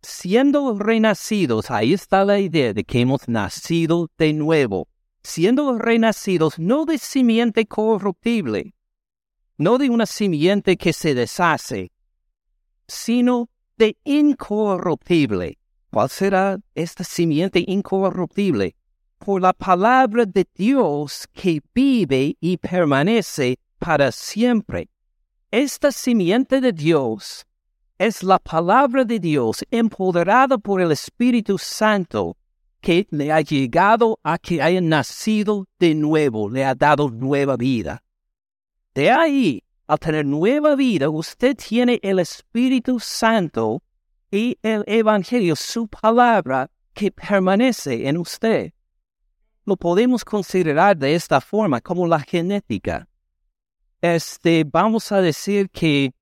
siendo 0.00 0.78
renacidos, 0.78 1.70
ahí 1.70 1.92
está 1.92 2.24
la 2.24 2.38
idea 2.38 2.72
de 2.72 2.84
que 2.84 3.00
hemos 3.00 3.28
nacido 3.28 4.08
de 4.16 4.32
nuevo, 4.32 4.88
siendo 5.22 5.76
renacidos 5.76 6.58
no 6.58 6.84
de 6.84 6.98
simiente 6.98 7.66
corruptible, 7.66 8.74
no 9.58 9.78
de 9.78 9.90
una 9.90 10.06
simiente 10.06 10.76
que 10.76 10.92
se 10.92 11.14
deshace, 11.14 11.90
sino 12.86 13.48
de 13.76 13.96
incorruptible. 14.04 15.58
¿Cuál 15.90 16.10
será 16.10 16.58
esta 16.74 17.04
simiente 17.04 17.64
incorruptible? 17.66 18.75
Por 19.18 19.40
la 19.40 19.52
palabra 19.52 20.24
de 20.26 20.46
Dios 20.54 21.26
que 21.32 21.60
vive 21.74 22.36
y 22.40 22.56
permanece 22.56 23.58
para 23.78 24.12
siempre. 24.12 24.88
Esta 25.50 25.92
simiente 25.92 26.60
de 26.60 26.72
Dios 26.72 27.46
es 27.98 28.22
la 28.22 28.38
palabra 28.38 29.04
de 29.04 29.18
Dios 29.18 29.64
empoderada 29.70 30.58
por 30.58 30.80
el 30.80 30.92
Espíritu 30.92 31.56
Santo 31.58 32.36
que 32.80 33.06
le 33.10 33.32
ha 33.32 33.40
llegado 33.40 34.20
a 34.22 34.38
que 34.38 34.62
haya 34.62 34.80
nacido 34.80 35.66
de 35.78 35.94
nuevo, 35.94 36.48
le 36.48 36.64
ha 36.64 36.74
dado 36.74 37.10
nueva 37.10 37.56
vida. 37.56 38.02
De 38.94 39.10
ahí, 39.10 39.64
al 39.86 39.98
tener 39.98 40.26
nueva 40.26 40.76
vida, 40.76 41.08
usted 41.10 41.56
tiene 41.56 41.98
el 42.02 42.18
Espíritu 42.18 43.00
Santo 43.00 43.82
y 44.30 44.58
el 44.62 44.84
Evangelio, 44.86 45.56
su 45.56 45.88
palabra, 45.88 46.70
que 46.92 47.10
permanece 47.10 48.08
en 48.08 48.18
usted 48.18 48.72
lo 49.66 49.76
podemos 49.76 50.24
considerar 50.24 50.96
de 50.96 51.14
esta 51.14 51.40
forma, 51.40 51.80
como 51.80 52.06
la 52.06 52.20
genética. 52.20 53.06
Este, 54.00 54.64
vamos 54.64 55.10
a 55.10 55.20
decir 55.20 55.68
que, 55.70 56.14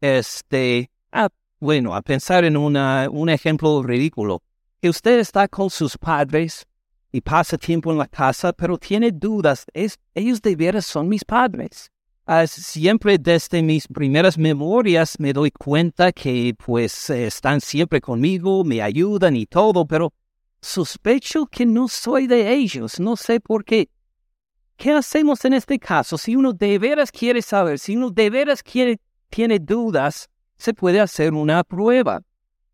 este, 0.00 0.90
ah, 1.10 1.28
bueno, 1.58 1.94
a 1.94 2.02
pensar 2.02 2.44
en 2.44 2.56
una, 2.56 3.08
un 3.10 3.28
ejemplo 3.28 3.82
ridículo, 3.82 4.42
que 4.80 4.88
usted 4.88 5.18
está 5.18 5.48
con 5.48 5.68
sus 5.68 5.98
padres 5.98 6.64
y 7.10 7.20
pasa 7.20 7.58
tiempo 7.58 7.90
en 7.90 7.98
la 7.98 8.06
casa, 8.06 8.52
pero 8.52 8.78
tiene 8.78 9.10
dudas, 9.10 9.66
es, 9.74 9.98
ellos 10.14 10.40
de 10.40 10.56
veras 10.56 10.86
son 10.86 11.08
mis 11.08 11.24
padres. 11.24 11.90
Ah, 12.24 12.46
siempre 12.46 13.18
desde 13.18 13.62
mis 13.62 13.88
primeras 13.88 14.38
memorias 14.38 15.18
me 15.18 15.32
doy 15.32 15.50
cuenta 15.50 16.12
que 16.12 16.54
pues 16.56 17.10
están 17.10 17.60
siempre 17.60 18.00
conmigo, 18.00 18.62
me 18.62 18.80
ayudan 18.80 19.34
y 19.34 19.44
todo, 19.44 19.84
pero 19.84 20.12
Sospecho 20.62 21.46
que 21.46 21.66
no 21.66 21.88
soy 21.88 22.28
de 22.28 22.54
ellos, 22.54 23.00
no 23.00 23.16
sé 23.16 23.40
por 23.40 23.64
qué. 23.64 23.90
¿Qué 24.76 24.92
hacemos 24.92 25.44
en 25.44 25.54
este 25.54 25.78
caso? 25.78 26.16
Si 26.16 26.36
uno 26.36 26.52
de 26.52 26.78
veras 26.78 27.10
quiere 27.10 27.42
saber, 27.42 27.80
si 27.80 27.96
uno 27.96 28.10
de 28.10 28.30
veras 28.30 28.62
quiere, 28.62 29.00
tiene 29.28 29.58
dudas, 29.58 30.30
se 30.56 30.72
puede 30.72 31.00
hacer 31.00 31.34
una 31.34 31.64
prueba, 31.64 32.22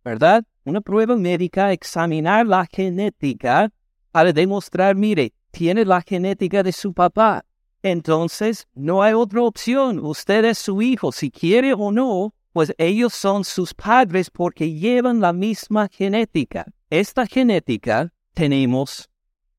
¿verdad? 0.05 0.45
Una 0.65 0.83
prueba 0.83 1.17
médica, 1.17 1.73
examinar 1.73 2.47
la 2.47 2.67
genética 2.71 3.73
para 4.13 4.35
demostrar, 4.35 4.95
mire, 4.95 5.33
tiene 5.51 5.87
la 5.87 6.03
genética 6.03 6.63
de 6.63 6.73
su 6.73 6.93
papá. 6.93 7.47
Entonces, 7.83 8.67
no 8.75 9.03
hay 9.03 9.15
otra 9.15 9.43
opción. 9.43 9.99
Usted 10.05 10.45
es 10.45 10.59
su 10.59 10.83
hijo, 10.83 11.11
si 11.11 11.31
quiere 11.31 11.73
o 11.73 11.91
no, 11.91 12.35
pues 12.59 12.75
ellos 12.77 13.15
son 13.15 13.45
sus 13.45 13.73
padres 13.73 14.31
porque 14.31 14.73
llevan 14.73 15.21
la 15.21 15.33
misma 15.33 15.89
genética. 15.93 16.67
Esta 16.91 17.25
genética 17.25 18.13
tenemos, 18.35 19.09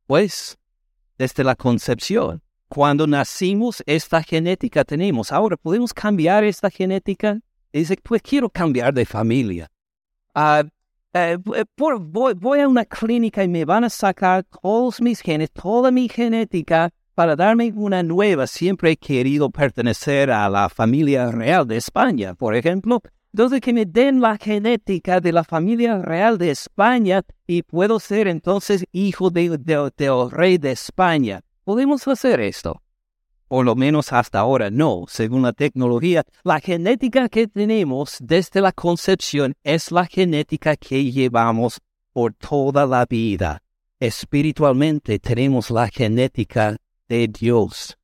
pues, 0.06 0.58
desde 1.18 1.46
la 1.46 1.56
concepción. 1.56 2.42
Cuando 2.68 3.08
nacimos, 3.08 3.82
esta 3.86 4.22
genética 4.22 4.84
tenemos. 4.84 5.32
Ahora, 5.32 5.56
¿podemos 5.56 5.94
cambiar 5.94 6.44
esta 6.44 6.70
genética? 6.70 7.40
Dice, 7.72 7.96
pues 8.04 8.22
quiero 8.22 8.50
cambiar 8.50 8.94
de 8.94 9.06
familia. 9.06 9.72
Ah, 10.36 10.66
eh, 11.14 11.38
voy, 11.78 12.34
voy, 12.36 12.60
a 12.60 12.68
una 12.68 12.84
clínica 12.84 13.46
y 13.46 13.48
me 13.48 13.64
van 13.64 13.86
a 13.86 13.90
sacar 13.90 14.44
todos 14.62 15.00
mis 15.00 15.22
genes, 15.22 15.50
toda 15.54 15.90
mi 15.90 16.10
genética 16.10 16.90
para 17.20 17.36
darme 17.36 17.74
una 17.76 18.02
nueva. 18.02 18.48
Siempre 18.48 18.92
he 18.92 18.96
querido 18.96 19.50
pertenecer 19.50 20.32
a 20.32 20.48
la 20.48 20.70
familia 20.70 21.30
real 21.30 21.68
de 21.68 21.76
España, 21.76 22.34
por 22.34 22.56
ejemplo. 22.56 23.02
Entonces 23.34 23.60
que 23.60 23.74
me 23.74 23.86
den 23.86 24.22
la 24.22 24.38
genética 24.38 25.20
de 25.20 25.34
la 25.34 25.44
familia 25.44 25.98
real 25.98 26.38
de 26.38 26.52
España 26.52 27.24
y 27.46 27.64
puedo 27.64 28.00
ser 28.00 28.30
entonces 28.30 28.86
hijo 28.94 29.32
del 29.32 29.62
de, 29.62 30.30
rey 30.32 30.58
de 30.58 30.72
España. 30.72 31.42
¿Podemos 31.66 32.08
hacer 32.08 32.40
esto? 32.40 32.82
Por 33.50 33.66
lo 33.66 33.76
menos 33.76 34.14
hasta 34.14 34.40
ahora 34.40 34.72
no, 34.72 35.04
según 35.10 35.42
la 35.42 35.52
tecnología. 35.52 36.24
La 36.46 36.62
genética 36.62 37.28
que 37.28 37.50
tenemos 37.50 38.16
desde 38.22 38.62
la 38.62 38.72
concepción 38.72 39.56
es 39.66 39.92
la 39.92 40.06
genética 40.06 40.78
que 40.78 41.12
llevamos 41.12 41.80
por 42.14 42.34
toda 42.34 42.86
la 42.86 43.06
vida. 43.06 43.62
Espiritualmente 44.00 45.20
tenemos 45.20 45.70
la 45.70 45.90
genética 45.90 46.78
de 47.10 47.28
Dios, 47.28 47.98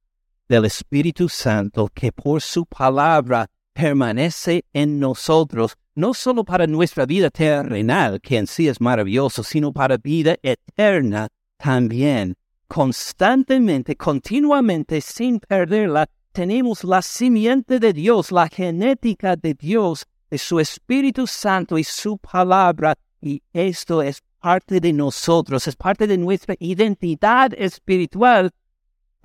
del 0.50 0.65
Espíritu 0.65 1.29
Santo, 1.29 1.88
que 1.93 2.12
por 2.12 2.41
su 2.41 2.65
palabra 2.65 3.47
permanece 3.74 4.65
en 4.74 5.00
nosotros, 5.00 5.77
no 5.93 6.13
solo 6.13 6.43
para 6.43 6.67
nuestra 6.67 7.05
vida 7.05 7.29
terrenal, 7.29 8.19
que 8.19 8.38
en 8.38 8.47
sí 8.47 8.67
es 8.67 8.81
maravilloso, 8.81 9.43
sino 9.43 9.71
para 9.71 9.97
vida 9.97 10.35
eterna 10.41 11.29
también. 11.57 12.35
Constantemente, 12.67 13.95
continuamente, 13.95 15.00
sin 15.00 15.39
perderla, 15.39 16.07
tenemos 16.31 16.83
la 16.83 17.01
simiente 17.01 17.79
de 17.79 17.93
Dios, 17.93 18.31
la 18.31 18.50
genética 18.50 19.35
de 19.35 19.53
Dios, 19.53 20.05
de 20.29 20.38
su 20.38 20.59
Espíritu 20.59 21.27
Santo 21.27 21.77
y 21.77 21.83
su 21.83 22.17
palabra, 22.17 22.95
y 23.21 23.41
esto 23.53 24.01
es 24.01 24.21
parte 24.39 24.79
de 24.79 24.91
nosotros, 24.93 25.67
es 25.67 25.75
parte 25.75 26.07
de 26.07 26.17
nuestra 26.17 26.55
identidad 26.59 27.51
espiritual, 27.57 28.51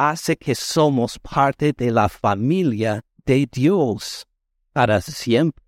hace 0.01 0.35
que 0.35 0.55
somos 0.55 1.19
parte 1.19 1.75
de 1.77 1.91
la 1.91 2.09
familia 2.09 3.05
de 3.27 3.47
Dios 3.53 4.27
para 4.73 5.03
siempre. 5.03 5.63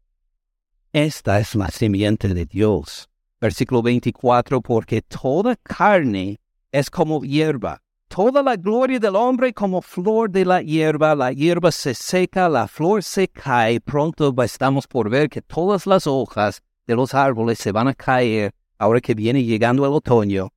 Esta 0.90 1.38
es 1.38 1.54
la 1.54 1.68
simiente 1.68 2.28
de 2.28 2.46
Dios. 2.46 3.10
Versículo 3.38 3.82
24, 3.82 4.62
porque 4.62 5.02
toda 5.02 5.54
carne 5.56 6.40
es 6.70 6.88
como 6.88 7.20
hierba, 7.22 7.82
toda 8.08 8.42
la 8.42 8.56
gloria 8.56 8.98
del 8.98 9.16
hombre 9.16 9.52
como 9.52 9.82
flor 9.82 10.30
de 10.30 10.46
la 10.46 10.62
hierba, 10.62 11.14
la 11.14 11.30
hierba 11.30 11.70
se 11.70 11.92
seca, 11.92 12.48
la 12.48 12.68
flor 12.68 13.02
se 13.02 13.28
cae, 13.28 13.82
pronto 13.82 14.34
estamos 14.42 14.86
por 14.86 15.10
ver 15.10 15.28
que 15.28 15.42
todas 15.42 15.86
las 15.86 16.06
hojas 16.06 16.62
de 16.86 16.96
los 16.96 17.12
árboles 17.12 17.58
se 17.58 17.70
van 17.70 17.88
a 17.88 17.94
caer 17.94 18.54
ahora 18.78 19.02
que 19.02 19.14
viene 19.14 19.44
llegando 19.44 19.84
el 19.84 19.92
otoño. 19.92 20.48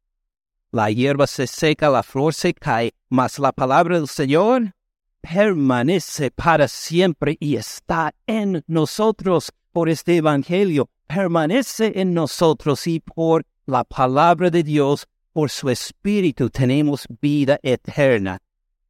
La 0.76 0.90
hierba 0.90 1.26
se 1.26 1.48
seca, 1.48 1.90
la 1.90 2.04
flor 2.04 2.34
se 2.34 2.54
cae, 2.54 2.92
mas 3.08 3.40
la 3.40 3.54
palabra 3.54 3.96
del 3.96 4.10
Señor 4.10 4.74
permanece 5.22 6.32
para 6.32 6.68
siempre 6.68 7.38
y 7.40 7.56
está 7.56 8.14
en 8.28 8.62
nosotros 8.68 9.54
por 9.72 9.88
este 9.88 10.18
Evangelio, 10.18 10.90
permanece 11.08 11.94
en 11.96 12.14
nosotros 12.14 12.88
y 12.88 13.00
por 13.00 13.46
la 13.66 13.86
palabra 13.86 14.50
de 14.50 14.64
Dios, 14.64 15.08
por 15.32 15.50
su 15.50 15.70
Espíritu 15.70 16.50
tenemos 16.50 17.06
vida 17.22 17.58
eterna. 17.64 18.42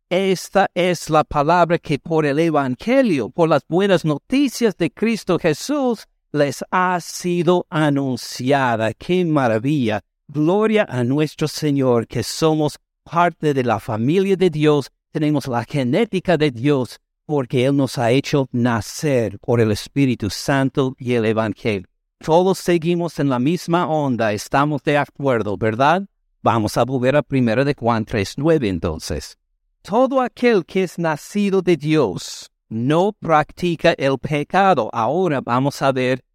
Esta 0.09 0.71
es 0.73 1.11
la 1.11 1.23
palabra 1.23 1.77
que 1.77 1.99
por 1.99 2.25
el 2.25 2.39
Evangelio, 2.39 3.29
por 3.29 3.47
las 3.47 3.61
buenas 3.67 4.03
noticias 4.03 4.75
de 4.75 4.89
Cristo 4.89 5.37
Jesús, 5.37 6.07
les 6.31 6.63
ha 6.71 6.99
sido 6.99 7.67
anunciada. 7.69 8.91
¡Qué 8.95 9.23
maravilla! 9.23 10.01
Gloria 10.27 10.85
a 10.89 11.03
nuestro 11.03 11.47
Señor, 11.47 12.07
que 12.07 12.23
somos 12.23 12.77
parte 13.03 13.53
de 13.53 13.63
la 13.63 13.79
familia 13.79 14.35
de 14.35 14.49
Dios 14.49 14.91
tenemos 15.11 15.47
la 15.47 15.63
genética 15.63 16.35
de 16.35 16.51
Dios 16.51 16.99
porque 17.25 17.65
Él 17.65 17.77
nos 17.77 17.97
ha 17.97 18.11
hecho 18.11 18.49
nacer 18.51 19.39
por 19.39 19.61
el 19.61 19.71
Espíritu 19.71 20.29
Santo 20.29 20.93
y 20.99 21.13
el 21.13 21.23
Evangelio. 21.23 21.87
Todos 22.19 22.57
seguimos 22.57 23.17
en 23.19 23.29
la 23.29 23.39
misma 23.39 23.87
onda, 23.87 24.33
estamos 24.33 24.83
de 24.83 24.97
acuerdo, 24.97 25.55
¿verdad? 25.55 26.05
Vamos 26.43 26.75
a 26.75 26.83
volver 26.83 27.15
a 27.15 27.23
1 27.29 27.63
de 27.63 27.75
Juan 27.75 28.05
3.9 28.05 28.67
entonces. 28.67 29.37
Todo 29.83 30.19
aquel 30.19 30.65
que 30.65 30.83
es 30.83 30.99
nacido 30.99 31.61
de 31.61 31.77
Dios 31.77 32.51
no 32.67 33.13
practica 33.13 33.93
el 33.93 34.17
pecado. 34.17 34.89
Ahora 34.91 35.39
vamos 35.39 35.81
a 35.81 35.93
ver 35.93 36.25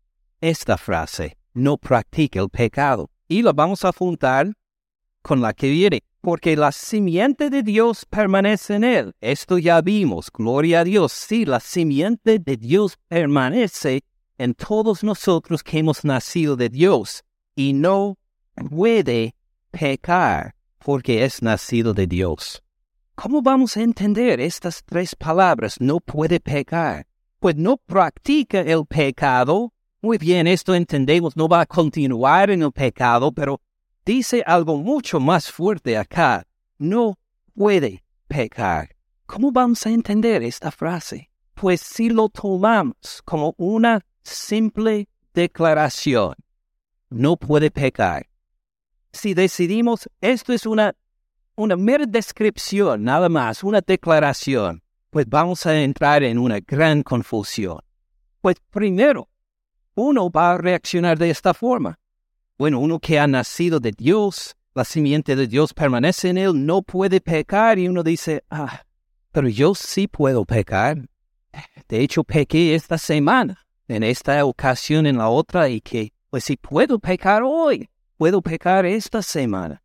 esta 0.40 0.78
frase, 0.78 1.36
no 1.52 1.76
practica 1.76 2.40
el 2.40 2.48
pecado. 2.48 3.10
Y 3.30 3.42
la 3.42 3.52
vamos 3.52 3.84
a 3.84 3.92
juntar 3.92 4.52
con 5.22 5.40
la 5.40 5.52
que 5.52 5.70
viene 5.70 6.02
porque 6.20 6.56
la 6.56 6.72
simiente 6.72 7.48
de 7.48 7.62
Dios 7.62 8.04
permanece 8.04 8.74
en 8.74 8.82
él. 8.82 9.14
Esto 9.20 9.56
ya 9.56 9.80
vimos, 9.82 10.32
gloria 10.32 10.80
a 10.80 10.84
Dios. 10.84 11.12
Sí, 11.12 11.44
la 11.44 11.60
simiente 11.60 12.40
de 12.40 12.56
Dios 12.56 12.98
permanece 13.06 14.02
en 14.36 14.54
todos 14.54 15.04
nosotros 15.04 15.62
que 15.62 15.78
hemos 15.78 16.04
nacido 16.04 16.56
de 16.56 16.70
Dios 16.70 17.22
y 17.54 17.72
no 17.72 18.18
puede 18.68 19.36
pecar 19.70 20.56
porque 20.78 21.24
es 21.24 21.40
nacido 21.40 21.94
de 21.94 22.08
Dios. 22.08 22.64
¿Cómo 23.14 23.42
vamos 23.42 23.76
a 23.76 23.82
entender 23.82 24.40
estas 24.40 24.82
tres 24.84 25.14
palabras? 25.14 25.76
No 25.80 26.00
puede 26.00 26.40
pecar. 26.40 27.06
Pues 27.38 27.54
no 27.54 27.76
practica 27.76 28.60
el 28.62 28.86
pecado. 28.86 29.72
Muy 30.02 30.16
bien, 30.16 30.46
esto 30.46 30.74
entendemos, 30.74 31.36
no 31.36 31.46
va 31.46 31.60
a 31.60 31.66
continuar 31.66 32.48
en 32.48 32.62
el 32.62 32.72
pecado, 32.72 33.32
pero 33.32 33.60
dice 34.06 34.42
algo 34.46 34.78
mucho 34.78 35.20
más 35.20 35.52
fuerte 35.52 35.98
acá. 35.98 36.46
No 36.78 37.18
puede 37.54 38.02
pecar. 38.26 38.96
¿Cómo 39.26 39.52
vamos 39.52 39.84
a 39.84 39.90
entender 39.90 40.42
esta 40.42 40.70
frase? 40.70 41.30
Pues 41.52 41.82
si 41.82 42.08
lo 42.08 42.30
tomamos 42.30 43.20
como 43.26 43.54
una 43.58 44.00
simple 44.22 45.06
declaración, 45.34 46.34
no 47.10 47.36
puede 47.36 47.70
pecar. 47.70 48.26
Si 49.12 49.34
decidimos, 49.34 50.08
esto 50.22 50.54
es 50.54 50.64
una, 50.64 50.96
una 51.56 51.76
mera 51.76 52.06
descripción, 52.06 53.04
nada 53.04 53.28
más, 53.28 53.62
una 53.62 53.82
declaración, 53.82 54.82
pues 55.10 55.26
vamos 55.28 55.66
a 55.66 55.78
entrar 55.78 56.22
en 56.22 56.38
una 56.38 56.58
gran 56.60 57.02
confusión. 57.02 57.80
Pues 58.40 58.56
primero, 58.70 59.29
uno 59.94 60.30
va 60.30 60.52
a 60.52 60.58
reaccionar 60.58 61.18
de 61.18 61.30
esta 61.30 61.54
forma. 61.54 61.98
Bueno, 62.58 62.78
uno 62.80 62.98
que 62.98 63.18
ha 63.18 63.26
nacido 63.26 63.80
de 63.80 63.92
Dios, 63.92 64.56
la 64.74 64.84
simiente 64.84 65.34
de 65.34 65.46
Dios 65.46 65.72
permanece 65.72 66.28
en 66.28 66.38
él, 66.38 66.66
no 66.66 66.82
puede 66.82 67.20
pecar 67.20 67.78
y 67.78 67.88
uno 67.88 68.02
dice, 68.02 68.44
ah, 68.50 68.82
pero 69.32 69.48
yo 69.48 69.74
sí 69.74 70.06
puedo 70.06 70.44
pecar. 70.44 71.08
De 71.88 72.00
hecho, 72.00 72.22
pequé 72.22 72.74
esta 72.74 72.98
semana, 72.98 73.66
en 73.88 74.02
esta 74.02 74.44
ocasión, 74.44 75.06
en 75.06 75.18
la 75.18 75.28
otra, 75.28 75.68
y 75.68 75.80
que, 75.80 76.12
pues 76.28 76.44
si 76.44 76.56
puedo 76.56 76.98
pecar 76.98 77.42
hoy, 77.44 77.88
puedo 78.16 78.42
pecar 78.42 78.86
esta 78.86 79.22
semana. 79.22 79.82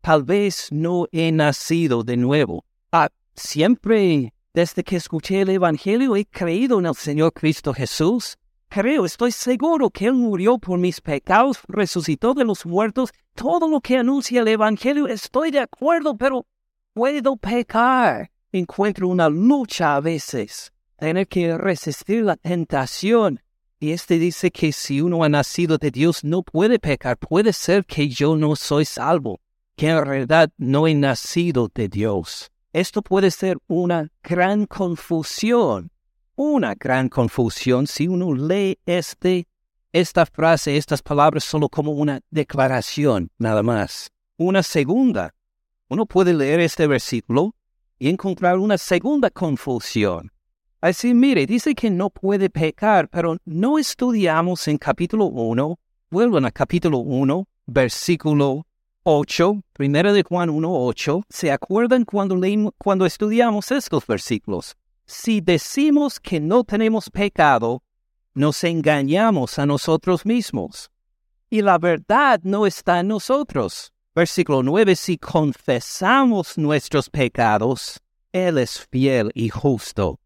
Tal 0.00 0.22
vez 0.22 0.68
no 0.70 1.06
he 1.10 1.32
nacido 1.32 2.04
de 2.04 2.16
nuevo. 2.16 2.64
Ah, 2.92 3.08
siempre, 3.34 4.32
desde 4.52 4.84
que 4.84 4.96
escuché 4.96 5.40
el 5.40 5.48
Evangelio, 5.48 6.14
he 6.14 6.26
creído 6.26 6.78
en 6.78 6.86
el 6.86 6.94
Señor 6.94 7.32
Cristo 7.32 7.72
Jesús 7.72 8.36
creo, 8.74 9.04
estoy 9.04 9.30
seguro 9.30 9.88
que 9.88 10.06
Él 10.06 10.14
murió 10.14 10.58
por 10.58 10.80
mis 10.80 11.00
pecados, 11.00 11.60
resucitó 11.68 12.34
de 12.34 12.44
los 12.44 12.66
muertos, 12.66 13.12
todo 13.32 13.68
lo 13.68 13.80
que 13.80 13.98
anuncia 13.98 14.40
el 14.40 14.48
Evangelio, 14.48 15.06
estoy 15.06 15.52
de 15.52 15.60
acuerdo, 15.60 16.16
pero 16.16 16.44
puedo 16.92 17.36
pecar. 17.36 18.32
Encuentro 18.50 19.06
una 19.06 19.28
lucha 19.28 19.94
a 19.94 20.00
veces, 20.00 20.72
tener 20.96 21.28
que 21.28 21.56
resistir 21.56 22.24
la 22.24 22.34
tentación. 22.34 23.40
Y 23.78 23.92
este 23.92 24.18
dice 24.18 24.50
que 24.50 24.72
si 24.72 25.00
uno 25.00 25.22
ha 25.22 25.28
nacido 25.28 25.78
de 25.78 25.92
Dios 25.92 26.24
no 26.24 26.42
puede 26.42 26.80
pecar, 26.80 27.16
puede 27.16 27.52
ser 27.52 27.84
que 27.84 28.08
yo 28.08 28.36
no 28.36 28.56
soy 28.56 28.86
salvo, 28.86 29.40
que 29.76 29.90
en 29.90 30.04
realidad 30.04 30.50
no 30.56 30.88
he 30.88 30.94
nacido 30.96 31.70
de 31.72 31.88
Dios. 31.88 32.50
Esto 32.72 33.02
puede 33.02 33.30
ser 33.30 33.56
una 33.68 34.10
gran 34.24 34.66
confusión 34.66 35.92
una 36.36 36.74
gran 36.74 37.08
confusión 37.08 37.86
si 37.86 38.08
uno 38.08 38.34
lee 38.34 38.78
este, 38.86 39.46
esta 39.92 40.26
frase, 40.26 40.76
estas 40.76 41.02
palabras 41.02 41.44
solo 41.44 41.68
como 41.68 41.92
una 41.92 42.20
declaración, 42.30 43.30
nada 43.38 43.62
más. 43.62 44.10
Una 44.36 44.62
segunda, 44.62 45.34
uno 45.88 46.06
puede 46.06 46.34
leer 46.34 46.60
este 46.60 46.86
versículo 46.86 47.54
y 47.98 48.08
encontrar 48.08 48.58
una 48.58 48.78
segunda 48.78 49.30
confusión. 49.30 50.32
Así, 50.80 51.14
mire, 51.14 51.46
dice 51.46 51.74
que 51.74 51.90
no 51.90 52.10
puede 52.10 52.50
pecar, 52.50 53.08
pero 53.08 53.38
no 53.44 53.78
estudiamos 53.78 54.68
en 54.68 54.76
capítulo 54.76 55.26
1, 55.26 55.78
vuelvan 56.10 56.44
a 56.44 56.50
capítulo 56.50 56.98
1, 56.98 57.46
versículo 57.66 58.66
8, 59.04 59.62
primero 59.72 60.12
de 60.12 60.22
Juan 60.22 60.50
1, 60.50 60.68
8. 60.70 61.22
¿Se 61.28 61.52
acuerdan 61.52 62.04
cuando, 62.04 62.36
leímos, 62.36 62.72
cuando 62.76 63.06
estudiamos 63.06 63.70
estos 63.70 64.06
versículos? 64.06 64.76
Si 65.06 65.40
decimos 65.40 66.18
que 66.18 66.40
no 66.40 66.64
tenemos 66.64 67.10
pecado, 67.10 67.82
nos 68.34 68.64
engañamos 68.64 69.58
a 69.58 69.66
nosotros 69.66 70.24
mismos. 70.24 70.90
Y 71.50 71.62
la 71.62 71.78
verdad 71.78 72.40
no 72.42 72.66
está 72.66 73.00
en 73.00 73.08
nosotros. 73.08 73.92
Versículo 74.14 74.62
9, 74.62 74.96
si 74.96 75.18
confesamos 75.18 76.56
nuestros 76.56 77.10
pecados, 77.10 78.00
Él 78.32 78.58
es 78.58 78.86
fiel 78.90 79.30
y 79.34 79.48
justo 79.48 80.20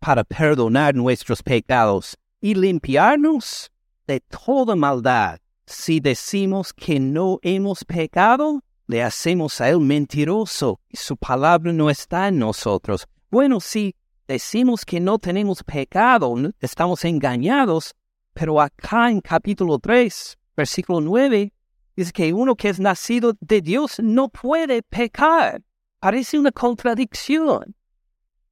para 0.00 0.24
perdonar 0.24 0.94
nuestros 0.94 1.42
pecados 1.42 2.16
y 2.40 2.54
limpiarnos 2.54 3.70
de 4.06 4.20
toda 4.20 4.76
maldad. 4.76 5.38
Si 5.66 6.00
decimos 6.00 6.74
que 6.74 7.00
no 7.00 7.38
hemos 7.42 7.84
pecado, 7.84 8.62
le 8.86 9.02
hacemos 9.02 9.60
a 9.62 9.70
Él 9.70 9.80
mentiroso 9.80 10.80
y 10.88 10.96
su 10.98 11.16
palabra 11.16 11.72
no 11.72 11.88
está 11.88 12.28
en 12.28 12.38
nosotros. 12.38 13.06
Bueno, 13.30 13.60
si 13.60 13.94
decimos 14.26 14.84
que 14.84 15.00
no 15.00 15.18
tenemos 15.18 15.62
pecado, 15.62 16.34
estamos 16.60 17.04
engañados, 17.04 17.94
pero 18.32 18.60
acá 18.60 19.10
en 19.10 19.20
capítulo 19.20 19.78
3, 19.78 20.36
versículo 20.56 21.00
9, 21.00 21.52
dice 21.96 22.12
que 22.12 22.32
uno 22.32 22.56
que 22.56 22.68
es 22.68 22.80
nacido 22.80 23.34
de 23.40 23.60
Dios 23.60 24.00
no 24.00 24.28
puede 24.28 24.82
pecar. 24.82 25.62
Parece 26.00 26.38
una 26.38 26.52
contradicción. 26.52 27.74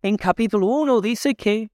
En 0.02 0.16
capítulo 0.16 0.66
1 0.66 1.00
dice 1.00 1.35
que 1.35 1.70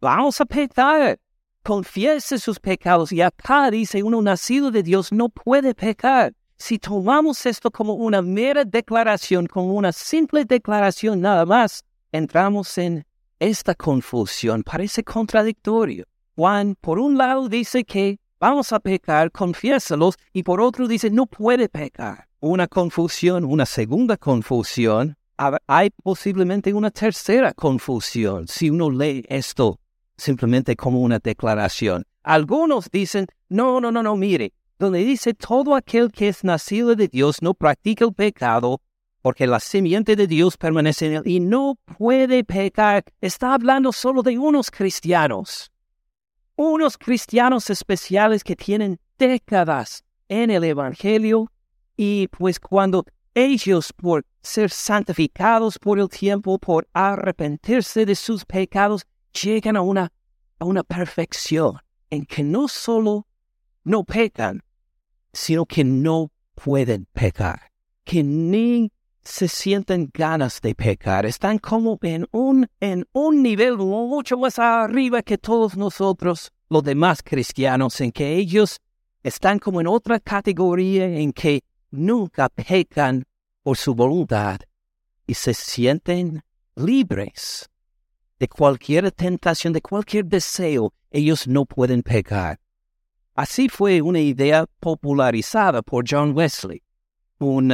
vamos 0.00 0.40
a 0.40 0.44
pecar, 0.44 1.18
confiese 1.62 2.38
sus 2.38 2.58
pecados. 2.58 3.12
Y 3.12 3.20
acá 3.20 3.70
dice 3.70 4.02
uno 4.02 4.20
nacido 4.22 4.70
de 4.70 4.82
Dios 4.82 5.12
no 5.12 5.28
puede 5.28 5.74
pecar. 5.74 6.34
Si 6.56 6.78
tomamos 6.78 7.44
esto 7.46 7.70
como 7.70 7.94
una 7.94 8.22
mera 8.22 8.64
declaración, 8.64 9.46
como 9.46 9.74
una 9.74 9.92
simple 9.92 10.44
declaración 10.44 11.20
nada 11.20 11.44
más, 11.44 11.84
entramos 12.12 12.78
en 12.78 13.04
esta 13.40 13.74
confusión. 13.74 14.62
Parece 14.62 15.02
contradictorio. 15.02 16.04
Juan, 16.36 16.76
por 16.80 16.98
un 16.98 17.18
lado, 17.18 17.48
dice 17.48 17.84
que 17.84 18.20
vamos 18.38 18.72
a 18.72 18.78
pecar, 18.78 19.32
confiésalos, 19.32 20.16
y 20.32 20.42
por 20.42 20.60
otro 20.60 20.86
dice 20.86 21.10
no 21.10 21.26
puede 21.26 21.68
pecar. 21.68 22.28
Una 22.40 22.68
confusión, 22.68 23.44
una 23.44 23.66
segunda 23.66 24.16
confusión. 24.16 25.16
Hay 25.66 25.90
posiblemente 25.90 26.72
una 26.72 26.90
tercera 26.90 27.52
confusión 27.52 28.46
si 28.46 28.70
uno 28.70 28.90
lee 28.90 29.24
esto 29.28 29.80
simplemente 30.22 30.76
como 30.76 31.00
una 31.00 31.18
declaración. 31.18 32.04
Algunos 32.22 32.90
dicen, 32.90 33.26
no, 33.48 33.80
no, 33.80 33.90
no, 33.90 34.02
no, 34.02 34.16
mire, 34.16 34.52
donde 34.78 35.04
dice 35.04 35.34
todo 35.34 35.74
aquel 35.74 36.10
que 36.12 36.28
es 36.28 36.44
nacido 36.44 36.94
de 36.94 37.08
Dios 37.08 37.42
no 37.42 37.54
practica 37.54 38.04
el 38.04 38.14
pecado, 38.14 38.80
porque 39.22 39.46
la 39.46 39.60
simiente 39.60 40.16
de 40.16 40.26
Dios 40.26 40.56
permanece 40.56 41.06
en 41.06 41.12
él 41.14 41.22
y 41.24 41.40
no 41.40 41.78
puede 41.96 42.44
pecar. 42.44 43.04
Está 43.20 43.54
hablando 43.54 43.92
solo 43.92 44.22
de 44.22 44.36
unos 44.36 44.70
cristianos, 44.70 45.70
unos 46.56 46.98
cristianos 46.98 47.70
especiales 47.70 48.42
que 48.42 48.56
tienen 48.56 48.98
décadas 49.16 50.04
en 50.28 50.50
el 50.50 50.64
Evangelio 50.64 51.50
y 51.96 52.26
pues 52.28 52.58
cuando 52.58 53.04
ellos 53.34 53.92
por 53.92 54.26
ser 54.42 54.70
santificados 54.70 55.78
por 55.78 56.00
el 56.00 56.08
tiempo, 56.08 56.58
por 56.58 56.88
arrepentirse 56.92 58.04
de 58.04 58.16
sus 58.16 58.44
pecados, 58.44 59.06
llegan 59.40 59.76
a 59.76 59.82
una, 59.82 60.12
a 60.58 60.64
una 60.64 60.82
perfección 60.82 61.78
en 62.10 62.26
que 62.26 62.42
no 62.42 62.66
solo 62.66 63.26
no 63.84 64.04
pecan, 64.04 64.62
sino 65.32 65.64
que 65.64 65.84
no 65.84 66.30
pueden 66.54 67.06
pecar, 67.12 67.70
que 68.04 68.22
ni 68.22 68.92
se 69.24 69.48
sienten 69.48 70.10
ganas 70.12 70.60
de 70.60 70.74
pecar, 70.74 71.26
están 71.26 71.58
como 71.58 71.98
en 72.02 72.26
un, 72.32 72.68
en 72.80 73.06
un 73.12 73.42
nivel 73.42 73.76
mucho 73.76 74.36
más 74.36 74.58
arriba 74.58 75.22
que 75.22 75.38
todos 75.38 75.76
nosotros, 75.76 76.50
los 76.68 76.82
demás 76.82 77.22
cristianos, 77.22 78.00
en 78.00 78.10
que 78.10 78.34
ellos 78.36 78.80
están 79.22 79.58
como 79.58 79.80
en 79.80 79.86
otra 79.86 80.18
categoría 80.18 81.06
en 81.06 81.32
que 81.32 81.62
nunca 81.90 82.48
pecan 82.48 83.24
por 83.62 83.76
su 83.76 83.94
voluntad 83.94 84.58
y 85.26 85.34
se 85.34 85.54
sienten 85.54 86.42
libres 86.74 87.68
de 88.38 88.48
cualquier 88.48 89.12
tentación, 89.12 89.72
de 89.72 89.80
cualquier 89.80 90.24
deseo, 90.24 90.92
ellos 91.10 91.46
no 91.46 91.64
pueden 91.64 92.02
pecar. 92.02 92.58
Así 93.34 93.68
fue 93.68 94.02
una 94.02 94.18
idea 94.18 94.66
popularizada 94.80 95.80
por 95.80 96.04
John 96.08 96.36
Wesley, 96.36 96.82
un 97.38 97.72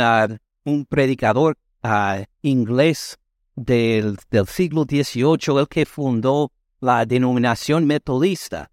un 0.68 0.84
predicador 0.84 1.56
uh, 1.82 2.22
inglés 2.42 3.18
del, 3.56 4.16
del, 4.30 4.46
siglo 4.46 4.84
XVIII, 4.84 5.58
el 5.58 5.68
que 5.68 5.86
fundó 5.86 6.52
la 6.80 7.04
denominación 7.04 7.86
metodista. 7.86 8.70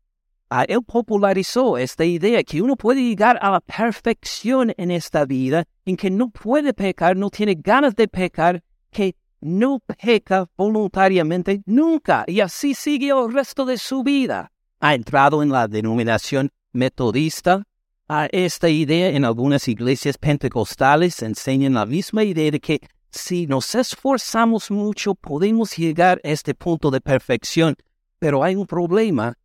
Uh, 0.52 0.64
él 0.68 0.84
popularizó 0.86 1.78
esta 1.78 2.06
idea 2.06 2.44
que 2.44 2.62
uno 2.62 2.76
puede 2.76 3.02
llegar 3.02 3.40
a 3.42 3.52
la 3.52 3.62
perfección 3.62 4.74
en 4.78 4.92
esta 4.92 5.26
vida, 5.26 5.66
en 5.86 5.98
que 5.98 6.12
no 6.12 6.30
puede 6.30 6.74
pecar, 6.74 7.16
no 7.16 7.30
tiene 7.30 7.56
ganas 7.56 7.96
de 7.96 8.08
pecar, 8.08 8.64
que 8.92 9.16
no 9.42 9.80
peca 9.80 10.48
voluntariamente 10.56 11.62
nunca, 11.66 12.26
y 12.28 12.40
así 12.42 12.74
sigue 12.74 13.10
el 13.10 13.34
resto 13.34 13.66
de 13.66 13.78
su 13.78 14.04
vida. 14.04 14.52
Ha 14.80 14.94
entrado 14.94 15.42
en 15.42 15.50
la 15.50 15.68
denominación 15.68 16.52
metodista, 16.74 17.64
a 18.08 18.28
esta 18.32 18.70
idea 18.70 19.10
en 19.10 19.26
algunas 19.26 19.68
iglesias 19.68 20.18
pentecostales 20.18 21.22
enseñan 21.24 21.74
la 21.74 21.86
misma 21.86 22.24
idea 22.24 22.52
de 22.52 22.60
que 22.60 22.80
si 23.10 23.48
nos 23.48 23.74
esforzamos 23.74 24.70
mucho 24.70 25.16
podemos 25.16 25.76
llegar 25.76 26.22
a 26.24 26.30
este 26.30 26.54
punto 26.54 26.92
de 26.92 27.02
perfección, 27.02 27.76
pero 28.20 28.44
hay 28.44 28.56
un 28.56 28.68
problema 28.68 29.38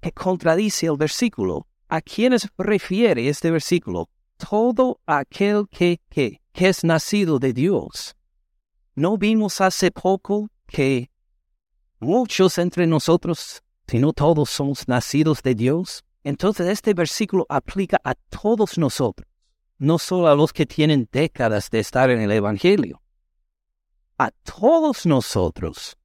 que 0.00 0.12
contradice 0.12 0.86
el 0.86 0.96
versículo. 0.96 1.66
¿A 1.88 2.00
quiénes 2.00 2.48
refiere 2.58 3.28
este 3.28 3.50
versículo? 3.50 4.08
Todo 4.36 5.00
aquel 5.06 5.68
que, 5.70 6.00
que, 6.08 6.40
que 6.52 6.68
es 6.68 6.82
nacido 6.82 7.38
de 7.38 7.52
Dios. 7.52 8.16
¿No 8.96 9.16
vimos 9.18 9.60
hace 9.60 9.90
poco 9.90 10.48
que 10.66 11.10
muchos 12.00 12.58
entre 12.58 12.86
nosotros, 12.86 13.62
si 13.86 13.98
no 13.98 14.12
todos 14.12 14.50
somos 14.50 14.88
nacidos 14.88 15.42
de 15.42 15.54
Dios? 15.54 16.04
Entonces 16.24 16.68
este 16.68 16.94
versículo 16.94 17.46
aplica 17.50 18.00
a 18.02 18.14
todos 18.14 18.78
nosotros, 18.78 19.28
no 19.78 19.98
solo 19.98 20.28
a 20.28 20.34
los 20.34 20.52
que 20.52 20.64
tienen 20.64 21.06
décadas 21.12 21.70
de 21.70 21.80
estar 21.80 22.10
en 22.10 22.20
el 22.20 22.32
Evangelio. 22.32 23.02
A 24.16 24.30
todos 24.42 25.04
nosotros, 25.04 25.96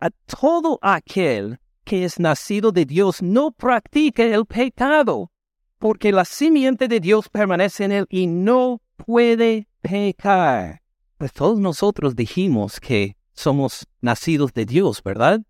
a 0.00 0.08
todo 0.10 0.78
aquel 0.80 1.60
que 1.84 2.04
es 2.04 2.18
nacido 2.18 2.72
de 2.72 2.86
Dios, 2.86 3.20
no 3.22 3.52
practique 3.52 4.32
el 4.32 4.46
pecado, 4.46 5.30
porque 5.78 6.10
la 6.10 6.24
simiente 6.24 6.88
de 6.88 6.98
Dios 7.00 7.28
permanece 7.28 7.84
en 7.84 7.92
él 7.92 8.06
y 8.08 8.26
no 8.26 8.80
puede 8.96 9.68
pecar. 9.82 10.80
Pues 11.18 11.32
todos 11.34 11.58
nosotros 11.58 12.16
dijimos 12.16 12.80
que 12.80 13.16
somos 13.34 13.86
nacidos 14.00 14.54
de 14.54 14.64
Dios, 14.64 15.02
¿verdad? 15.02 15.42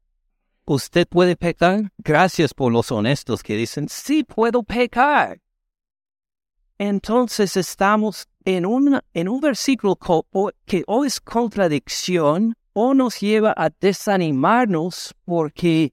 ¿Usted 0.67 1.07
puede 1.07 1.37
pecar? 1.37 1.93
Gracias 1.99 2.55
por 2.55 2.73
los 2.73 2.91
honestos 2.91 3.43
que 3.43 3.55
dicen, 3.55 3.87
sí 3.89 4.25
puedo 4.25 4.63
pecar. 4.63 5.39
Entonces 6.79 7.57
estamos 7.59 8.27
en, 8.47 8.65
en 9.13 9.29
un 9.29 9.41
versículo 9.41 9.99
que 10.65 10.83
o 10.87 11.05
es 11.05 11.21
contradicción 11.21 12.55
o 12.73 12.95
nos 12.95 13.21
lleva 13.21 13.53
a 13.57 13.69
desanimarnos 13.79 15.15
porque, 15.27 15.93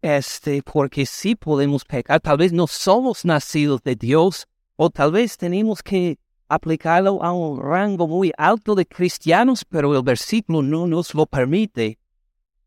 este, 0.00 0.62
porque 0.62 1.06
sí 1.06 1.34
podemos 1.34 1.84
pecar. 1.84 2.20
Tal 2.20 2.36
vez 2.36 2.52
no 2.52 2.68
somos 2.68 3.24
nacidos 3.24 3.82
de 3.82 3.96
Dios 3.96 4.46
o 4.76 4.90
tal 4.90 5.10
vez 5.10 5.36
tenemos 5.36 5.82
que 5.82 6.18
aplicarlo 6.48 7.20
a 7.20 7.32
un 7.32 7.60
rango 7.60 8.06
muy 8.06 8.32
alto 8.38 8.76
de 8.76 8.86
cristianos, 8.86 9.64
pero 9.68 9.94
el 9.96 10.02
versículo 10.04 10.62
no 10.62 10.86
nos 10.86 11.14
lo 11.14 11.26
permite. 11.26 11.98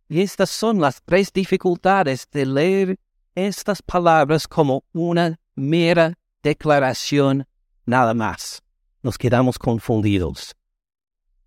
Y 0.09 0.21
estas 0.21 0.49
son 0.49 0.79
las 0.79 1.01
tres 1.03 1.33
dificultades 1.33 2.27
de 2.31 2.45
leer 2.45 2.99
estas 3.35 3.81
palabras 3.81 4.47
como 4.47 4.83
una 4.93 5.39
mera 5.55 6.13
declaración 6.41 7.45
nada 7.85 8.13
más. 8.13 8.63
Nos 9.03 9.17
quedamos 9.17 9.59
confundidos. 9.59 10.55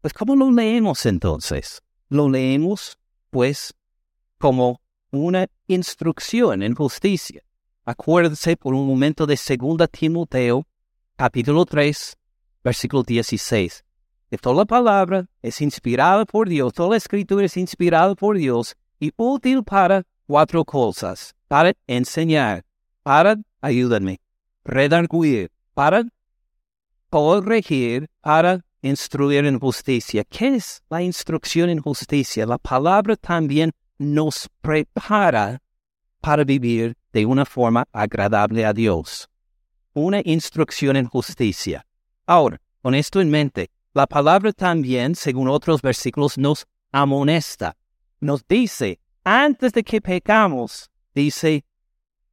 Pues 0.01 0.12
¿cómo 0.12 0.37
lo 0.37 0.51
leemos 0.51 1.07
entonces? 1.07 1.83
Lo 2.09 2.29
leemos, 2.29 2.99
pues, 3.31 3.75
como 4.38 4.81
una 5.11 5.46
instrucción 5.66 6.62
en 6.62 6.75
justicia. 6.75 7.42
Acuérdense 7.85 8.57
por 8.57 8.75
un 8.75 8.87
momento 8.87 9.27
de 9.27 9.37
2 9.37 9.88
Timoteo, 9.90 10.66
capítulo 11.16 11.64
3, 11.64 12.16
versículo 12.62 13.03
16. 13.03 13.85
Toda 14.38 14.57
la 14.57 14.64
palabra 14.64 15.27
es 15.43 15.61
inspirada 15.61 16.25
por 16.25 16.49
Dios, 16.49 16.73
toda 16.73 16.90
la 16.90 16.97
escritura 16.97 17.47
es 17.47 17.57
inspirada 17.57 18.14
por 18.14 18.37
Dios 18.37 18.77
y 19.01 19.12
útil 19.16 19.64
para 19.64 20.05
cuatro 20.27 20.64
cosas, 20.64 21.35
para 21.49 21.73
enseñar, 21.87 22.64
para, 23.03 23.37
ayúdame, 23.61 24.21
redarguir, 24.64 25.51
para 25.75 26.05
corregir, 27.09 28.09
para 28.21 28.64
instruir 28.83 29.45
en 29.47 29.59
justicia. 29.59 30.25
¿Qué 30.25 30.55
es 30.55 30.83
la 30.88 31.03
instrucción 31.03 31.69
en 31.69 31.81
justicia? 31.81 32.47
La 32.47 32.59
palabra 32.59 33.16
también 33.16 33.73
nos 33.99 34.49
prepara 34.61 35.61
para 36.21 36.45
vivir 36.45 36.97
de 37.12 37.27
una 37.27 37.45
forma 37.45 37.87
agradable 37.93 38.64
a 38.64 38.73
Dios. 38.73 39.29
Una 39.93 40.21
instrucción 40.25 40.97
en 40.97 41.07
justicia. 41.07 41.85
Ahora, 42.27 42.61
con 42.81 42.95
esto 42.95 43.21
en 43.21 43.31
mente, 43.31 43.71
la 43.92 44.07
palabra 44.07 44.53
también, 44.53 45.14
según 45.14 45.48
otros 45.48 45.83
versículos, 45.83 46.38
nos 46.38 46.66
amonesta. 46.92 47.76
Nos 48.20 48.46
dice, 48.46 49.00
antes 49.24 49.72
de 49.72 49.83
que 49.83 50.00
pecamos, 50.00 50.90
dice, 51.14 51.64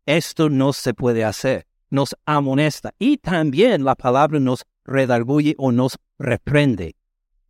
esto 0.05 0.49
no 0.49 0.71
se 0.71 0.93
puede 0.93 1.23
hacer. 1.23 1.65
Nos 1.89 2.15
amonesta. 2.25 2.93
Y 2.99 3.17
también 3.17 3.83
la 3.83 3.95
palabra 3.95 4.39
nos 4.39 4.65
redarguye 4.85 5.55
o 5.57 5.71
nos 5.71 5.97
reprende. 6.19 6.95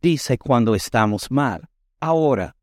Dice 0.00 0.38
cuando 0.38 0.74
estamos 0.74 1.30
mal. 1.30 1.68
Ahora, 2.00 2.56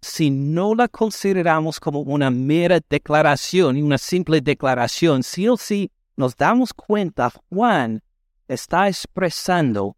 si 0.00 0.30
no 0.30 0.74
la 0.74 0.88
consideramos 0.88 1.80
como 1.80 2.00
una 2.00 2.30
mera 2.30 2.80
declaración 2.88 3.76
y 3.76 3.82
una 3.82 3.98
simple 3.98 4.40
declaración, 4.40 5.22
sí 5.22 5.48
o 5.48 5.56
sí 5.56 5.90
nos 6.16 6.36
damos 6.36 6.72
cuenta, 6.72 7.30
Juan 7.50 8.02
está 8.46 8.88
expresando 8.88 9.97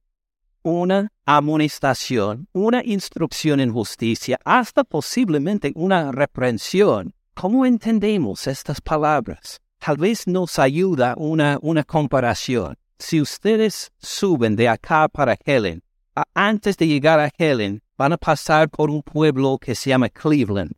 una 0.63 1.13
amonestación, 1.25 2.49
una 2.53 2.83
instrucción 2.85 3.61
en 3.61 3.73
justicia, 3.73 4.39
hasta 4.45 4.85
posiblemente 4.85 5.73
una 5.75 6.13
reprensión. 6.13 7.15
¿Cómo 7.35 7.65
entendemos 7.65 8.47
estas 8.47 8.81
palabras? 8.81 9.61
Tal 9.79 9.97
vez 9.97 10.27
nos 10.27 10.59
ayuda 10.59 11.15
una, 11.17 11.59
una 11.63 11.85
comparación. 11.85 12.77
Si 12.99 13.21
ustedes 13.21 13.91
suben 13.99 14.57
de 14.57 14.69
acá 14.69 15.09
para 15.09 15.37
Helen, 15.45 15.83
antes 16.35 16.77
de 16.77 16.87
llegar 16.87 17.19
a 17.19 17.31
Helen, 17.37 17.83
van 17.97 18.13
a 18.13 18.19
pasar 18.19 18.69
por 18.69 18.91
un 18.91 19.03
pueblo 19.03 19.59
que 19.59 19.75
se 19.75 19.91
llama 19.91 20.09
Cleveland, 20.09 20.75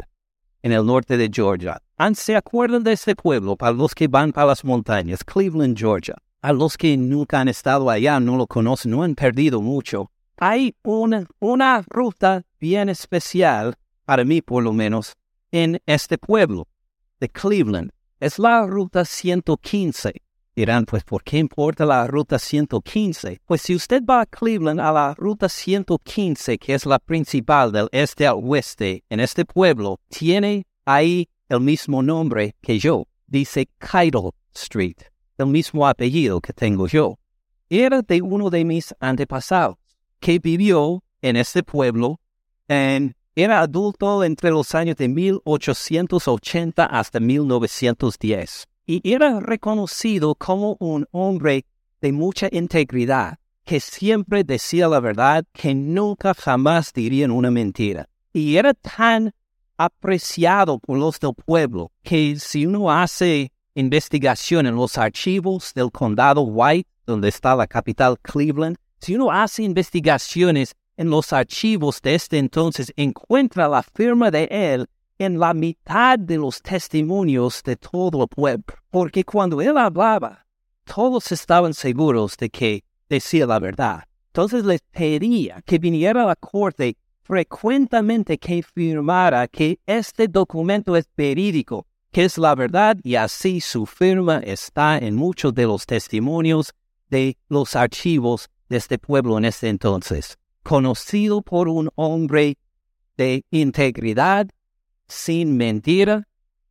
en 0.62 0.72
el 0.72 0.86
norte 0.86 1.16
de 1.16 1.28
Georgia. 1.32 1.80
¿Se 2.14 2.36
acuerdan 2.36 2.82
de 2.82 2.92
ese 2.92 3.14
pueblo 3.14 3.56
para 3.56 3.72
los 3.72 3.94
que 3.94 4.08
van 4.08 4.32
para 4.32 4.48
las 4.48 4.64
montañas? 4.64 5.24
Cleveland, 5.24 5.76
Georgia. 5.76 6.16
A 6.44 6.52
los 6.52 6.76
que 6.76 6.96
nunca 6.96 7.38
han 7.38 7.46
estado 7.46 7.88
allá, 7.88 8.18
no 8.18 8.36
lo 8.36 8.48
conocen, 8.48 8.90
no 8.90 9.04
han 9.04 9.14
perdido 9.14 9.62
mucho. 9.62 10.10
Hay 10.38 10.74
una, 10.82 11.24
una 11.38 11.84
ruta 11.86 12.42
bien 12.58 12.88
especial, 12.88 13.76
para 14.04 14.24
mí 14.24 14.42
por 14.42 14.64
lo 14.64 14.72
menos, 14.72 15.12
en 15.52 15.80
este 15.86 16.18
pueblo 16.18 16.66
de 17.20 17.28
Cleveland. 17.28 17.92
Es 18.18 18.40
la 18.40 18.66
ruta 18.66 19.04
115. 19.04 20.14
Dirán, 20.56 20.84
pues, 20.84 21.04
¿por 21.04 21.22
qué 21.22 21.38
importa 21.38 21.86
la 21.86 22.08
ruta 22.08 22.40
115? 22.40 23.40
Pues 23.46 23.62
si 23.62 23.76
usted 23.76 24.02
va 24.02 24.22
a 24.22 24.26
Cleveland 24.26 24.80
a 24.80 24.90
la 24.90 25.14
ruta 25.14 25.48
115, 25.48 26.58
que 26.58 26.74
es 26.74 26.86
la 26.86 26.98
principal 26.98 27.70
del 27.70 27.88
este 27.92 28.26
al 28.26 28.40
oeste, 28.42 29.04
en 29.08 29.20
este 29.20 29.44
pueblo, 29.44 30.00
tiene 30.08 30.66
ahí 30.86 31.28
el 31.48 31.60
mismo 31.60 32.02
nombre 32.02 32.56
que 32.60 32.80
yo. 32.80 33.06
Dice 33.28 33.68
Keidel 33.78 34.32
Street 34.52 35.11
el 35.42 35.48
mismo 35.48 35.86
apellido 35.86 36.40
que 36.40 36.52
tengo 36.52 36.86
yo. 36.86 37.18
Era 37.68 38.02
de 38.02 38.22
uno 38.22 38.50
de 38.50 38.64
mis 38.64 38.94
antepasados, 39.00 39.76
que 40.20 40.38
vivió 40.38 41.02
en 41.20 41.36
este 41.36 41.62
pueblo, 41.62 42.20
en, 42.68 43.14
era 43.34 43.60
adulto 43.60 44.24
entre 44.24 44.50
los 44.50 44.74
años 44.74 44.96
de 44.96 45.08
1880 45.08 46.84
hasta 46.84 47.20
1910, 47.20 48.66
y 48.86 49.12
era 49.12 49.40
reconocido 49.40 50.34
como 50.34 50.76
un 50.80 51.06
hombre 51.12 51.64
de 52.00 52.12
mucha 52.12 52.48
integridad, 52.50 53.38
que 53.64 53.80
siempre 53.80 54.44
decía 54.44 54.88
la 54.88 55.00
verdad, 55.00 55.44
que 55.52 55.74
nunca 55.74 56.34
jamás 56.34 56.92
diría 56.92 57.30
una 57.30 57.50
mentira. 57.50 58.08
Y 58.32 58.56
era 58.56 58.74
tan 58.74 59.32
apreciado 59.76 60.78
por 60.78 60.98
los 60.98 61.18
del 61.20 61.34
pueblo 61.34 61.92
que 62.02 62.36
si 62.38 62.66
uno 62.66 62.90
hace 62.90 63.51
investigación 63.74 64.66
en 64.66 64.76
los 64.76 64.98
archivos 64.98 65.72
del 65.74 65.90
condado 65.90 66.42
White, 66.42 66.88
donde 67.06 67.28
está 67.28 67.54
la 67.56 67.66
capital 67.66 68.18
Cleveland, 68.20 68.76
si 68.98 69.14
uno 69.14 69.30
hace 69.32 69.62
investigaciones 69.62 70.74
en 70.96 71.10
los 71.10 71.32
archivos 71.32 72.00
de 72.02 72.14
este 72.14 72.38
entonces, 72.38 72.92
encuentra 72.96 73.68
la 73.68 73.82
firma 73.82 74.30
de 74.30 74.44
él 74.50 74.86
en 75.18 75.38
la 75.38 75.54
mitad 75.54 76.18
de 76.18 76.36
los 76.36 76.60
testimonios 76.62 77.62
de 77.62 77.76
todo 77.76 78.22
el 78.22 78.28
pueblo, 78.28 78.64
porque 78.90 79.24
cuando 79.24 79.60
él 79.60 79.76
hablaba, 79.78 80.46
todos 80.84 81.32
estaban 81.32 81.74
seguros 81.74 82.36
de 82.36 82.50
que 82.50 82.84
decía 83.08 83.46
la 83.46 83.58
verdad. 83.58 84.04
Entonces 84.28 84.64
les 84.64 84.80
pedía 84.90 85.62
que 85.62 85.78
viniera 85.78 86.22
a 86.22 86.26
la 86.26 86.36
corte 86.36 86.96
frecuentemente 87.22 88.38
que 88.38 88.62
firmara 88.62 89.46
que 89.48 89.78
este 89.86 90.28
documento 90.28 90.96
es 90.96 91.08
verídico, 91.16 91.86
que 92.12 92.24
es 92.24 92.36
la 92.36 92.54
verdad 92.54 92.98
y 93.02 93.14
así 93.16 93.60
su 93.60 93.86
firma 93.86 94.38
está 94.38 94.98
en 94.98 95.16
muchos 95.16 95.54
de 95.54 95.64
los 95.64 95.86
testimonios 95.86 96.74
de 97.08 97.38
los 97.48 97.74
archivos 97.74 98.50
de 98.68 98.76
este 98.76 98.98
pueblo 98.98 99.38
en 99.38 99.46
este 99.46 99.68
entonces. 99.68 100.38
Conocido 100.62 101.42
por 101.42 101.68
un 101.68 101.90
hombre 101.94 102.58
de 103.16 103.44
integridad, 103.50 104.48
sin 105.08 105.56
mentira, 105.56 106.28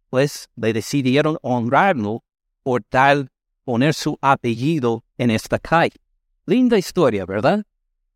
pues 0.10 0.50
le 0.56 0.74
decidieron 0.74 1.38
honrarlo 1.42 2.24
por 2.64 2.84
tal 2.84 3.30
poner 3.64 3.94
su 3.94 4.18
apellido 4.22 5.04
en 5.18 5.32
esta 5.32 5.58
calle. 5.58 5.98
Linda 6.46 6.78
historia, 6.78 7.26
¿verdad? 7.26 7.64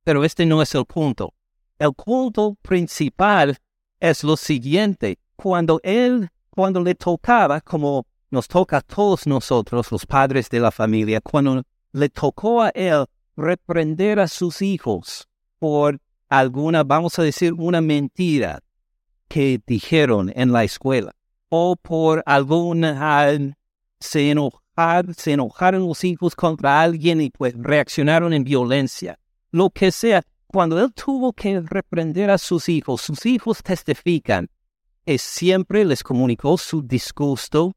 Pero 0.03 0.23
este 0.23 0.45
no 0.45 0.61
es 0.61 0.75
el 0.75 0.85
punto. 0.85 1.33
El 1.79 1.93
punto 1.93 2.55
principal 2.61 3.57
es 3.99 4.23
lo 4.23 4.37
siguiente. 4.37 5.19
Cuando 5.35 5.79
él 5.83 6.29
cuando 6.55 6.81
le 6.81 6.95
tocaba, 6.95 7.59
como 7.59 8.07
nos 8.31 8.47
toca 8.47 8.77
a 8.77 8.81
todos 8.81 9.27
nosotros, 9.27 9.91
los 9.91 10.05
padres 10.05 10.49
de 10.49 10.61
la 10.61 10.71
familia, 10.71 11.19
cuando 11.21 11.63
le 11.91 12.09
tocó 12.09 12.61
a 12.61 12.69
él 12.69 13.05
reprender 13.35 14.19
a 14.19 14.27
sus 14.27 14.61
hijos 14.61 15.27
por 15.59 15.99
alguna, 16.29 16.83
vamos 16.83 17.19
a 17.19 17.23
decir, 17.23 17.53
una 17.53 17.81
mentira 17.81 18.61
que 19.27 19.61
dijeron 19.67 20.31
en 20.33 20.53
la 20.53 20.63
escuela, 20.63 21.13
o 21.49 21.75
por 21.75 22.23
alguna, 22.25 23.37
se, 23.99 24.31
enojar, 24.31 25.13
se 25.13 25.33
enojaron 25.33 25.87
los 25.87 26.03
hijos 26.03 26.35
contra 26.35 26.81
alguien 26.81 27.19
y 27.19 27.29
pues 27.31 27.53
reaccionaron 27.57 28.33
en 28.33 28.43
violencia, 28.43 29.19
lo 29.51 29.69
que 29.69 29.91
sea. 29.91 30.23
Cuando 30.47 30.81
él 30.81 30.93
tuvo 30.93 31.33
que 31.33 31.59
reprender 31.59 32.29
a 32.29 32.37
sus 32.37 32.69
hijos, 32.69 33.01
sus 33.01 33.25
hijos 33.25 33.61
testifican 33.61 34.47
y 35.05 35.17
siempre 35.17 35.85
les 35.85 36.03
comunicó 36.03 36.57
su 36.57 36.81
disgusto 36.81 37.75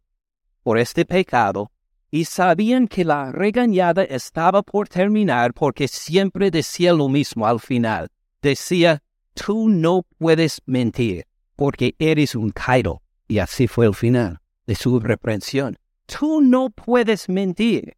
por 0.62 0.78
este 0.78 1.04
pecado 1.04 1.70
y 2.10 2.24
sabían 2.24 2.88
que 2.88 3.04
la 3.04 3.32
regañada 3.32 4.02
estaba 4.02 4.62
por 4.62 4.88
terminar 4.88 5.52
porque 5.52 5.88
siempre 5.88 6.50
decía 6.50 6.92
lo 6.92 7.08
mismo 7.08 7.46
al 7.46 7.60
final. 7.60 8.08
Decía, 8.40 9.02
tú 9.34 9.68
no 9.68 10.06
puedes 10.16 10.62
mentir 10.64 11.26
porque 11.54 11.94
eres 11.98 12.34
un 12.34 12.50
cairo. 12.50 13.02
Y 13.26 13.38
así 13.38 13.66
fue 13.66 13.86
el 13.86 13.94
final 13.94 14.40
de 14.66 14.74
su 14.74 14.98
reprensión. 15.00 15.76
Tú 16.06 16.40
no 16.40 16.70
puedes 16.70 17.28
mentir 17.28 17.96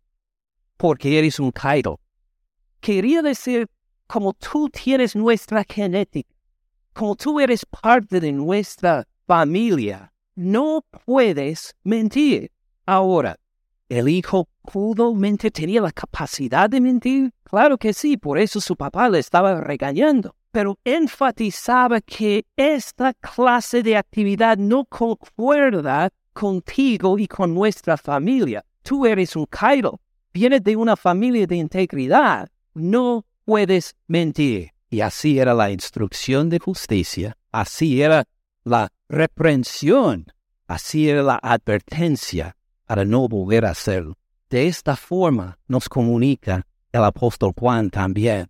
porque 0.77 1.19
eres 1.19 1.39
un 1.39 1.53
cairo. 1.53 2.01
Quería 2.81 3.23
decir, 3.23 3.69
como 4.09 4.33
tú 4.33 4.69
tienes 4.71 5.15
nuestra 5.15 5.65
genética, 5.69 6.35
como 6.93 7.15
tú 7.15 7.39
eres 7.39 7.65
parte 7.65 8.19
de 8.19 8.33
nuestra 8.33 9.07
familia. 9.31 10.13
No 10.35 10.85
puedes 11.05 11.77
mentir. 11.85 12.51
Ahora, 12.85 13.37
¿el 13.89 14.09
hijo 14.09 14.49
pudo 14.73 15.15
mentir? 15.15 15.53
¿Tenía 15.53 15.81
la 15.81 15.93
capacidad 15.93 16.69
de 16.69 16.81
mentir? 16.81 17.31
Claro 17.45 17.79
que 17.79 17.93
sí, 17.93 18.17
por 18.17 18.39
eso 18.39 18.61
su 18.61 18.75
papá 18.75 19.09
le 19.09 19.21
estaba 19.21 19.61
regañando. 19.61 20.35
Pero 20.51 20.77
enfatizaba 20.83 22.01
que 22.01 22.45
esta 22.57 23.15
clase 23.15 23.85
de 23.85 23.97
actividad 23.97 24.59
no 24.59 24.85
concuerda 24.87 26.11
contigo 26.33 27.17
y 27.17 27.29
con 27.29 27.55
nuestra 27.55 27.97
familia. 27.97 28.65
Tú 28.83 29.07
eres 29.07 29.37
un 29.37 29.47
Cairo, 29.47 30.01
vienes 30.35 30.65
de 30.65 30.75
una 30.75 30.97
familia 30.97 31.47
de 31.47 31.55
integridad. 31.55 32.49
No 32.75 33.25
puedes 33.45 33.95
mentir. 34.09 34.73
Y 34.91 35.03
así 35.03 35.39
era 35.39 35.55
la 35.55 35.71
instrucción 35.71 36.49
de 36.49 36.59
justicia, 36.59 37.37
así 37.53 38.03
era 38.03 38.25
la 38.65 38.91
reprensión. 39.11 40.33
Así 40.67 41.11
era 41.11 41.23
la 41.23 41.41
advertencia 41.43 42.57
para 42.87 43.05
no 43.05 43.29
volver 43.29 43.67
a 43.67 43.71
hacerlo. 43.71 44.17
De 44.49 44.69
esta 44.69 44.97
forma 44.97 45.59
nos 45.67 45.89
comunica 45.89 46.67
el 46.93 47.05
apóstol 47.05 47.53
Juan 47.59 47.91
también. 47.91 48.49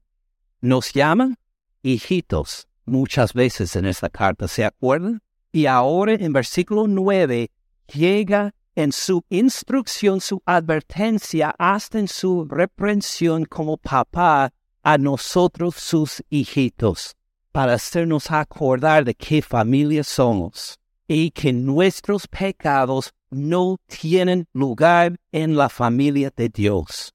Nos 0.60 0.92
llaman 0.92 1.36
hijitos 1.82 2.68
muchas 2.84 3.32
veces 3.32 3.74
en 3.76 3.86
esta 3.86 4.10
carta, 4.10 4.48
¿se 4.48 4.64
acuerdan? 4.64 5.22
Y 5.50 5.66
ahora 5.66 6.12
en 6.12 6.32
versículo 6.32 6.86
9 6.86 7.50
llega 7.92 8.54
en 8.74 8.92
su 8.92 9.24
instrucción, 9.30 10.20
su 10.20 10.42
advertencia, 10.44 11.54
hasta 11.58 11.98
en 11.98 12.08
su 12.08 12.44
reprensión 12.44 13.44
como 13.46 13.76
papá 13.78 14.52
a 14.82 14.98
nosotros 14.98 15.74
sus 15.76 16.22
hijitos, 16.30 17.16
para 17.52 17.74
hacernos 17.74 18.30
acordar 18.30 19.04
de 19.04 19.14
qué 19.14 19.42
familia 19.42 20.04
somos 20.04 20.78
y 21.06 21.30
que 21.30 21.52
nuestros 21.52 22.28
pecados 22.28 23.12
no 23.30 23.78
tienen 23.86 24.46
lugar 24.52 25.16
en 25.32 25.56
la 25.56 25.68
familia 25.68 26.32
de 26.34 26.48
Dios. 26.48 27.14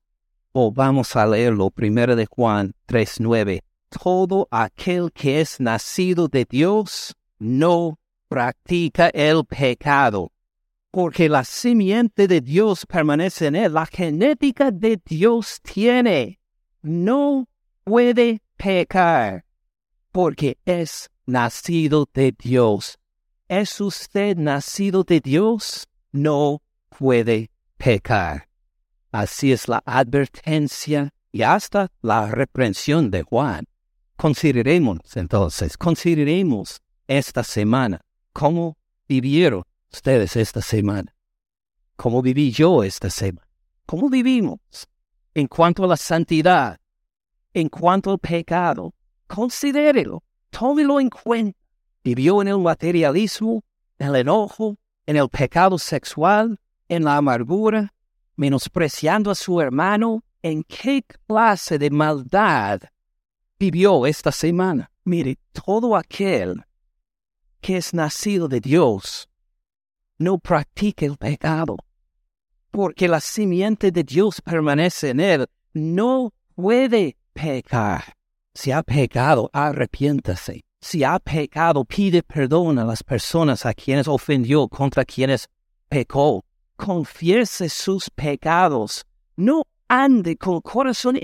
O 0.52 0.72
vamos 0.72 1.16
a 1.16 1.26
leerlo 1.26 1.70
primero 1.70 2.16
de 2.16 2.26
Juan 2.26 2.74
3.9. 2.88 3.62
Todo 3.90 4.48
aquel 4.52 5.12
que 5.12 5.42
es 5.42 5.60
nacido 5.60 6.28
de 6.28 6.46
Dios 6.46 7.16
no 7.40 8.00
practica 8.28 9.08
el 9.10 9.46
pecado, 9.46 10.32
porque 10.92 11.30
la 11.30 11.44
simiente 11.44 12.28
de 12.28 12.42
Dios 12.42 12.86
permanece 12.86 13.48
en 13.48 13.56
él, 13.56 13.74
la 13.74 13.86
genética 13.86 14.72
de 14.72 15.00
Dios 15.06 15.62
tiene. 15.62 16.40
No 16.82 17.48
puede 17.84 18.42
pecar, 18.58 19.46
porque 20.16 20.58
es 20.64 21.10
nacido 21.26 22.08
de 22.14 22.32
Dios. 22.32 22.98
¿Es 23.50 23.82
usted 23.82 24.38
nacido 24.38 25.04
de 25.04 25.20
Dios? 25.20 25.90
No 26.14 26.62
puede 26.88 27.52
pecar. 27.76 28.48
Así 29.12 29.52
es 29.52 29.68
la 29.68 29.84
advertencia 29.86 31.14
y 31.34 31.42
hasta 31.42 31.92
la 32.02 32.32
reprensión 32.32 33.12
de 33.12 33.24
Juan. 33.24 33.66
Consideremos 34.16 35.00
entonces, 35.18 35.78
consideremos 35.78 36.82
esta 37.08 37.44
semana, 37.44 38.00
cómo 38.32 38.78
vivieron 39.10 39.64
ustedes 39.92 40.38
esta 40.38 40.62
semana, 40.62 41.14
cómo 41.98 42.22
viví 42.22 42.52
yo 42.52 42.86
esta 42.86 43.10
semana, 43.10 43.50
cómo 43.86 44.10
vivimos 44.10 44.62
en 45.34 45.48
cuanto 45.48 45.84
a 45.84 45.88
la 45.88 45.98
santidad, 45.98 46.80
en 47.54 47.68
cuanto 47.68 48.12
al 48.12 48.20
pecado. 48.20 48.94
Considérelo, 49.36 50.24
tómelo 50.50 51.02
en 51.02 51.10
cuenta 51.10 51.60
vivió 52.06 52.42
en 52.42 52.48
el 52.48 52.60
materialismo, 52.60 53.66
en 54.00 54.08
el 54.08 54.16
enojo, 54.16 54.78
en 55.06 55.18
el 55.18 55.28
pecado 55.28 55.78
sexual, 55.78 56.58
en 56.88 57.04
la 57.04 57.18
amargura, 57.18 57.94
menospreciando 58.38 59.30
a 59.30 59.36
su 59.36 59.60
hermano, 59.60 60.24
¿en 60.42 60.64
qué 60.64 61.04
clase 61.28 61.78
de 61.78 61.90
maldad 61.90 62.80
vivió 63.60 64.06
esta 64.06 64.32
semana? 64.32 64.90
Mire, 65.04 65.38
todo 65.52 65.98
aquel 65.98 66.64
que 67.60 67.76
es 67.76 67.94
nacido 67.94 68.48
de 68.48 68.62
Dios 68.62 69.28
no 70.18 70.38
practica 70.38 71.06
el 71.06 71.18
pecado, 71.18 71.76
porque 72.72 73.10
la 73.10 73.20
simiente 73.20 73.92
de 73.92 74.04
Dios 74.06 74.40
permanece 74.42 75.10
en 75.10 75.20
él, 75.20 75.48
no 75.74 76.32
puede 76.56 77.18
pecar. 77.34 78.15
Si 78.56 78.72
ha 78.72 78.82
pecado, 78.82 79.50
arrepiéntase 79.54 80.66
si 80.86 81.04
ha 81.04 81.18
pecado, 81.18 81.84
pide 81.84 82.22
perdón 82.22 82.78
a 82.78 82.86
las 82.86 83.02
personas 83.04 83.66
a 83.66 83.74
quienes 83.74 84.08
ofendió, 84.08 84.68
contra 84.68 85.04
quienes 85.04 85.50
pecó. 85.90 86.46
Confiese 86.76 87.70
sus 87.70 88.08
pecados. 88.12 89.04
No 89.36 89.64
ande 89.88 90.38
con 90.38 90.62
corazón 90.62 91.18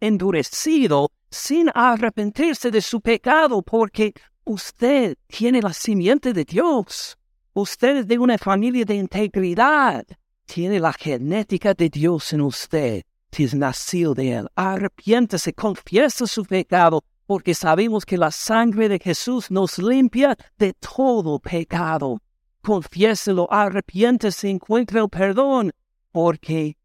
endurecido 0.00 1.10
sin 1.30 1.70
arrepentirse 1.74 2.70
de 2.70 2.80
su 2.80 3.02
pecado, 3.02 3.60
porque 3.60 4.14
usted 4.44 5.14
tiene 5.26 5.60
la 5.60 5.74
simiente 5.74 6.32
de 6.32 6.46
Dios. 6.46 7.18
Usted 7.52 7.98
es 7.98 8.06
de 8.06 8.18
una 8.18 8.38
familia 8.38 8.86
de 8.86 8.94
integridad. 8.94 10.06
Tiene 10.46 10.80
la 10.80 10.94
genética 10.94 11.74
de 11.74 11.90
Dios 11.90 12.32
en 12.32 12.40
usted. 12.40 13.02
Es 13.36 13.54
nacido 13.54 14.14
de 14.14 14.32
él. 14.32 14.48
Arrepiéntese, 14.54 15.52
confiese 15.54 16.26
su 16.26 16.44
pecado 16.44 17.02
porque 17.26 17.54
sabemos 17.54 18.04
que 18.04 18.18
la 18.18 18.30
sangre 18.30 18.88
de 18.88 18.98
Jesús 18.98 19.50
nos 19.50 19.78
limpia 19.78 20.36
de 20.58 20.74
todo 20.74 21.38
pecado. 21.38 22.20
Confiéselo, 22.60 23.50
arrepiéntese, 23.50 24.50
encuentre 24.50 25.00
el 25.00 25.08
perdón, 25.08 25.72
porque 26.12 26.76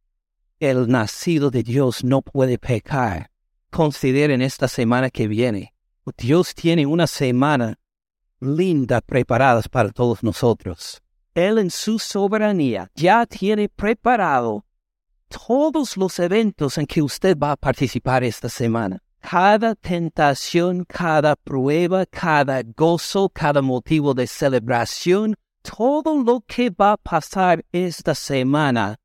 el 0.59 0.87
nacido 0.87 1.49
de 1.49 1.63
Dios 1.63 2.03
no 2.03 2.21
puede 2.21 2.57
pecar. 2.57 3.31
Consideren 3.71 4.41
esta 4.41 4.67
semana 4.67 5.09
que 5.09 5.27
viene. 5.27 5.73
Dios 6.17 6.53
tiene 6.53 6.85
una 6.85 7.07
semana 7.07 7.77
linda 8.39 9.01
preparada 9.01 9.61
para 9.63 9.89
todos 9.89 10.23
nosotros. 10.23 11.01
Él 11.33 11.57
en 11.57 11.71
su 11.71 11.99
soberanía 11.99 12.89
ya 12.95 13.25
tiene 13.25 13.67
preparado 13.67 14.63
todos 15.29 15.97
los 15.97 16.19
eventos 16.19 16.77
en 16.77 16.85
que 16.85 17.01
usted 17.01 17.37
va 17.37 17.51
a 17.51 17.57
participar 17.57 18.23
esta 18.23 18.49
semana 18.49 19.01
cada 19.27 19.73
tentación, 19.73 20.85
cada 20.85 21.35
prueba, 21.35 22.05
cada 22.05 22.61
gozo, 22.61 23.27
cada 23.29 23.61
motivo 23.63 24.13
de 24.13 24.27
celebración, 24.27 25.35
todo 25.63 26.23
lo 26.23 26.41
que 26.41 26.69
va 26.69 26.91
a 26.91 26.97
pasar 26.97 27.65
esta 27.71 28.13
semana 28.13 28.97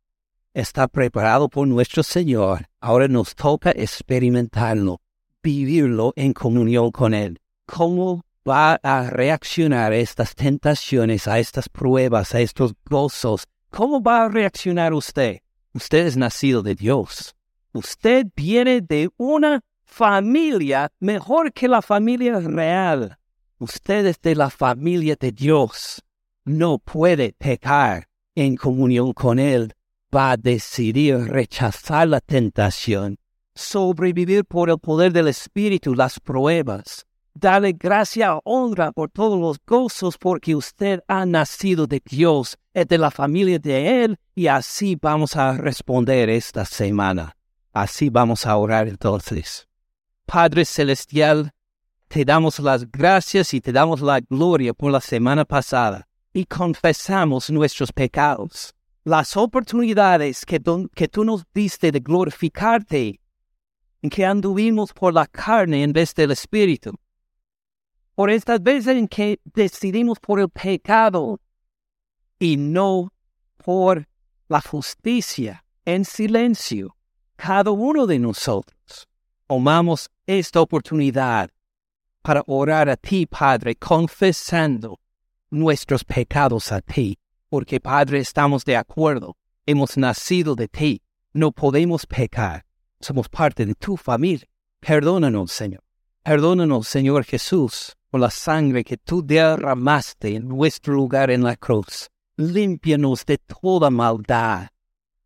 está 0.52 0.88
preparado 0.88 1.48
por 1.48 1.66
nuestro 1.66 2.02
Señor. 2.02 2.66
Ahora 2.80 3.08
nos 3.08 3.34
toca 3.34 3.70
experimentarlo, 3.70 5.00
vivirlo 5.42 6.12
en 6.16 6.34
comunión 6.34 6.90
con 6.90 7.14
Él. 7.14 7.38
¿Cómo 7.64 8.22
va 8.46 8.78
a 8.82 9.08
reaccionar 9.08 9.92
a 9.92 9.96
estas 9.96 10.34
tentaciones, 10.34 11.28
a 11.28 11.38
estas 11.38 11.70
pruebas, 11.70 12.34
a 12.34 12.40
estos 12.40 12.74
gozos? 12.84 13.44
¿Cómo 13.70 14.02
va 14.02 14.24
a 14.24 14.28
reaccionar 14.28 14.92
usted? 14.92 15.38
Usted 15.72 16.06
es 16.06 16.16
nacido 16.16 16.62
de 16.62 16.74
Dios. 16.74 17.36
Usted 17.72 18.26
viene 18.34 18.80
de 18.80 19.08
una 19.16 19.60
familia 19.84 20.90
mejor 20.98 21.52
que 21.52 21.68
la 21.68 21.80
familia 21.80 22.40
real. 22.40 23.18
Ustedes 23.58 24.20
de 24.20 24.34
la 24.34 24.50
familia 24.50 25.16
de 25.18 25.30
Dios. 25.30 26.02
No 26.44 26.78
puede 26.78 27.34
pecar 27.34 28.08
en 28.34 28.56
comunión 28.56 29.12
con 29.12 29.38
Él. 29.38 29.74
Va 30.14 30.32
a 30.32 30.36
decidir 30.36 31.16
rechazar 31.18 32.08
la 32.08 32.20
tentación, 32.20 33.18
sobrevivir 33.54 34.44
por 34.44 34.70
el 34.70 34.78
poder 34.78 35.12
del 35.12 35.28
Espíritu 35.28 35.94
las 35.94 36.18
pruebas, 36.18 37.06
darle 37.40 37.72
gracia, 37.72 38.38
honra 38.44 38.92
por 38.92 39.10
todos 39.10 39.40
los 39.40 39.58
gozos 39.66 40.16
porque 40.18 40.54
usted 40.54 41.02
ha 41.08 41.26
nacido 41.26 41.86
de 41.86 42.00
Dios, 42.04 42.58
es 42.74 42.86
de 42.86 42.98
la 42.98 43.10
familia 43.10 43.58
de 43.58 44.04
Él 44.04 44.18
y 44.34 44.46
así 44.46 44.96
vamos 45.00 45.34
a 45.34 45.54
responder 45.54 46.28
esta 46.28 46.64
semana. 46.64 47.36
Así 47.72 48.10
vamos 48.10 48.46
a 48.46 48.56
orar 48.56 48.86
entonces. 48.88 49.66
Padre 50.26 50.64
Celestial, 50.64 51.52
te 52.08 52.24
damos 52.24 52.58
las 52.58 52.90
gracias 52.90 53.54
y 53.54 53.60
te 53.60 53.72
damos 53.72 54.00
la 54.00 54.20
gloria 54.20 54.74
por 54.74 54.92
la 54.92 55.00
semana 55.00 55.44
pasada 55.44 56.06
y 56.32 56.44
confesamos 56.44 57.50
nuestros 57.50 57.92
pecados, 57.92 58.74
las 59.04 59.36
oportunidades 59.36 60.44
que, 60.44 60.60
que 60.94 61.08
tú 61.08 61.24
nos 61.24 61.44
diste 61.52 61.90
de 61.90 62.00
glorificarte, 62.00 63.20
en 64.02 64.10
que 64.10 64.24
anduvimos 64.24 64.92
por 64.92 65.12
la 65.12 65.26
carne 65.26 65.82
en 65.82 65.92
vez 65.92 66.14
del 66.14 66.30
Espíritu, 66.30 66.92
por 68.20 68.28
estas 68.28 68.62
veces 68.62 68.98
en 68.98 69.08
que 69.08 69.40
decidimos 69.44 70.20
por 70.20 70.40
el 70.40 70.50
pecado 70.50 71.40
y 72.38 72.58
no 72.58 73.14
por 73.56 74.06
la 74.46 74.60
justicia 74.60 75.64
en 75.86 76.04
silencio, 76.04 76.98
cada 77.36 77.70
uno 77.70 78.06
de 78.06 78.18
nosotros 78.18 79.08
tomamos 79.46 80.10
esta 80.26 80.60
oportunidad 80.60 81.48
para 82.20 82.42
orar 82.46 82.90
a 82.90 82.98
ti, 82.98 83.24
Padre, 83.24 83.76
confesando 83.76 85.00
nuestros 85.48 86.04
pecados 86.04 86.72
a 86.72 86.82
ti, 86.82 87.18
porque, 87.48 87.80
Padre, 87.80 88.18
estamos 88.18 88.66
de 88.66 88.76
acuerdo, 88.76 89.38
hemos 89.64 89.96
nacido 89.96 90.54
de 90.54 90.68
ti, 90.68 91.00
no 91.32 91.52
podemos 91.52 92.04
pecar, 92.04 92.66
somos 93.00 93.30
parte 93.30 93.64
de 93.64 93.74
tu 93.74 93.96
familia. 93.96 94.46
Perdónanos, 94.78 95.52
Señor. 95.52 95.82
Perdónanos, 96.22 96.86
Señor 96.86 97.24
Jesús, 97.24 97.96
por 98.10 98.20
la 98.20 98.30
sangre 98.30 98.82
que 98.82 98.96
tú 98.96 99.24
derramaste 99.24 100.34
en 100.34 100.48
nuestro 100.48 100.94
lugar 100.94 101.30
en 101.30 101.44
la 101.44 101.56
cruz. 101.56 102.10
Límpianos 102.36 103.24
de 103.24 103.38
toda 103.38 103.88
maldad. 103.88 104.68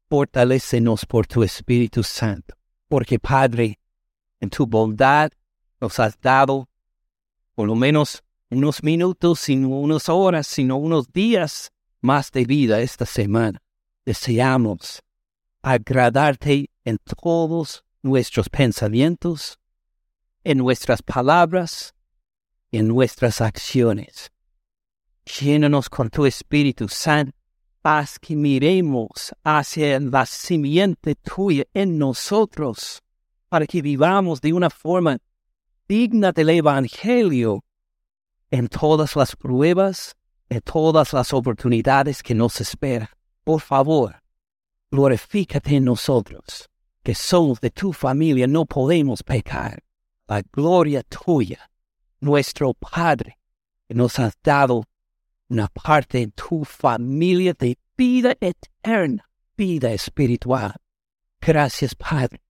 Fortalécenos 0.09 1.07
por 1.07 1.27
tu 1.27 1.43
Espíritu 1.43 2.03
Santo, 2.03 2.55
porque, 2.89 3.19
Padre, 3.19 3.81
en 4.39 4.51
tu 4.51 4.67
bondad 4.67 5.31
nos 5.81 5.99
has 5.99 6.21
dado 6.21 6.69
por 7.55 7.67
lo 7.67 7.75
menos 7.75 8.23
unos 8.51 8.83
minutos, 8.83 9.41
sino 9.41 9.69
unas 9.69 10.09
horas, 10.09 10.47
sino 10.47 10.77
unos 10.77 11.11
días 11.13 11.73
más 12.01 12.31
de 12.31 12.45
vida 12.45 12.81
esta 12.81 13.07
semana. 13.07 13.63
Deseamos 14.05 15.03
agradarte 15.63 16.71
en 16.85 16.99
todos 16.99 17.85
nuestros 18.03 18.51
pensamientos, 18.51 19.59
en 20.45 20.59
nuestras 20.59 21.01
palabras 21.03 21.94
en 22.79 22.89
nuestras 22.89 23.41
acciones. 23.41 24.31
Llénanos 25.41 25.89
con 25.89 26.11
tu 26.11 26.27
Espíritu 26.27 26.89
Santo, 26.89 27.37
haz 27.83 28.19
que 28.19 28.35
miremos 28.35 29.35
hacia 29.45 30.01
la 30.01 30.27
simiente 30.27 31.15
tuya 31.15 31.65
en 31.75 31.99
nosotros, 31.99 33.03
para 33.49 33.67
que 33.67 33.83
vivamos 33.83 34.41
de 34.41 34.53
una 34.53 34.71
forma 34.71 35.19
digna 35.87 36.33
del 36.33 36.51
Evangelio 36.51 37.65
en 38.51 38.69
todas 38.69 39.17
las 39.17 39.37
pruebas, 39.37 40.17
en 40.49 40.61
todas 40.61 41.13
las 41.13 41.33
oportunidades 41.33 42.23
que 42.23 42.35
nos 42.35 42.61
esperan. 42.61 43.09
Por 43.45 43.61
favor, 43.61 44.23
glorifícate 44.91 45.77
en 45.77 45.85
nosotros, 45.85 46.69
que 47.03 47.15
somos 47.15 47.61
de 47.61 47.71
tu 47.71 47.93
familia, 47.93 48.47
no 48.47 48.65
podemos 48.65 49.23
pecar. 49.23 49.83
La 50.27 50.41
gloria 50.41 51.03
tuya, 51.03 51.71
nuestro 52.25 52.75
Padre, 52.75 53.39
que 53.87 53.95
nos 53.95 54.19
has 54.19 54.35
dado 54.43 54.85
una 55.49 55.69
parte 55.69 56.23
en 56.23 56.33
tu 56.33 56.65
familia 56.65 57.53
de 57.53 57.79
vida 57.97 58.35
eterna, 58.41 59.29
vida 59.57 59.93
espiritual. 59.93 60.75
Gracias, 61.41 61.95
Padre, 61.95 62.43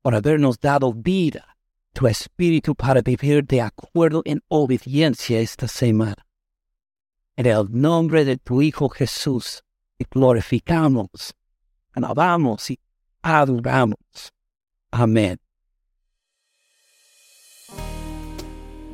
por 0.00 0.14
habernos 0.14 0.58
dado 0.60 0.92
vida, 0.92 1.56
tu 1.92 2.06
espíritu 2.06 2.74
para 2.74 3.02
vivir 3.02 3.44
de 3.44 3.60
acuerdo 3.60 4.22
en 4.24 4.40
obediencia 4.48 5.40
esta 5.40 5.66
semana. 5.66 6.24
En 7.34 7.46
el 7.46 7.66
nombre 7.70 8.24
de 8.24 8.36
tu 8.36 8.62
Hijo 8.62 8.88
Jesús, 8.88 9.62
te 9.98 10.06
glorificamos, 10.08 11.34
alabamos 11.92 12.70
y 12.70 12.78
adoramos. 13.22 14.32
Amén. 14.90 15.45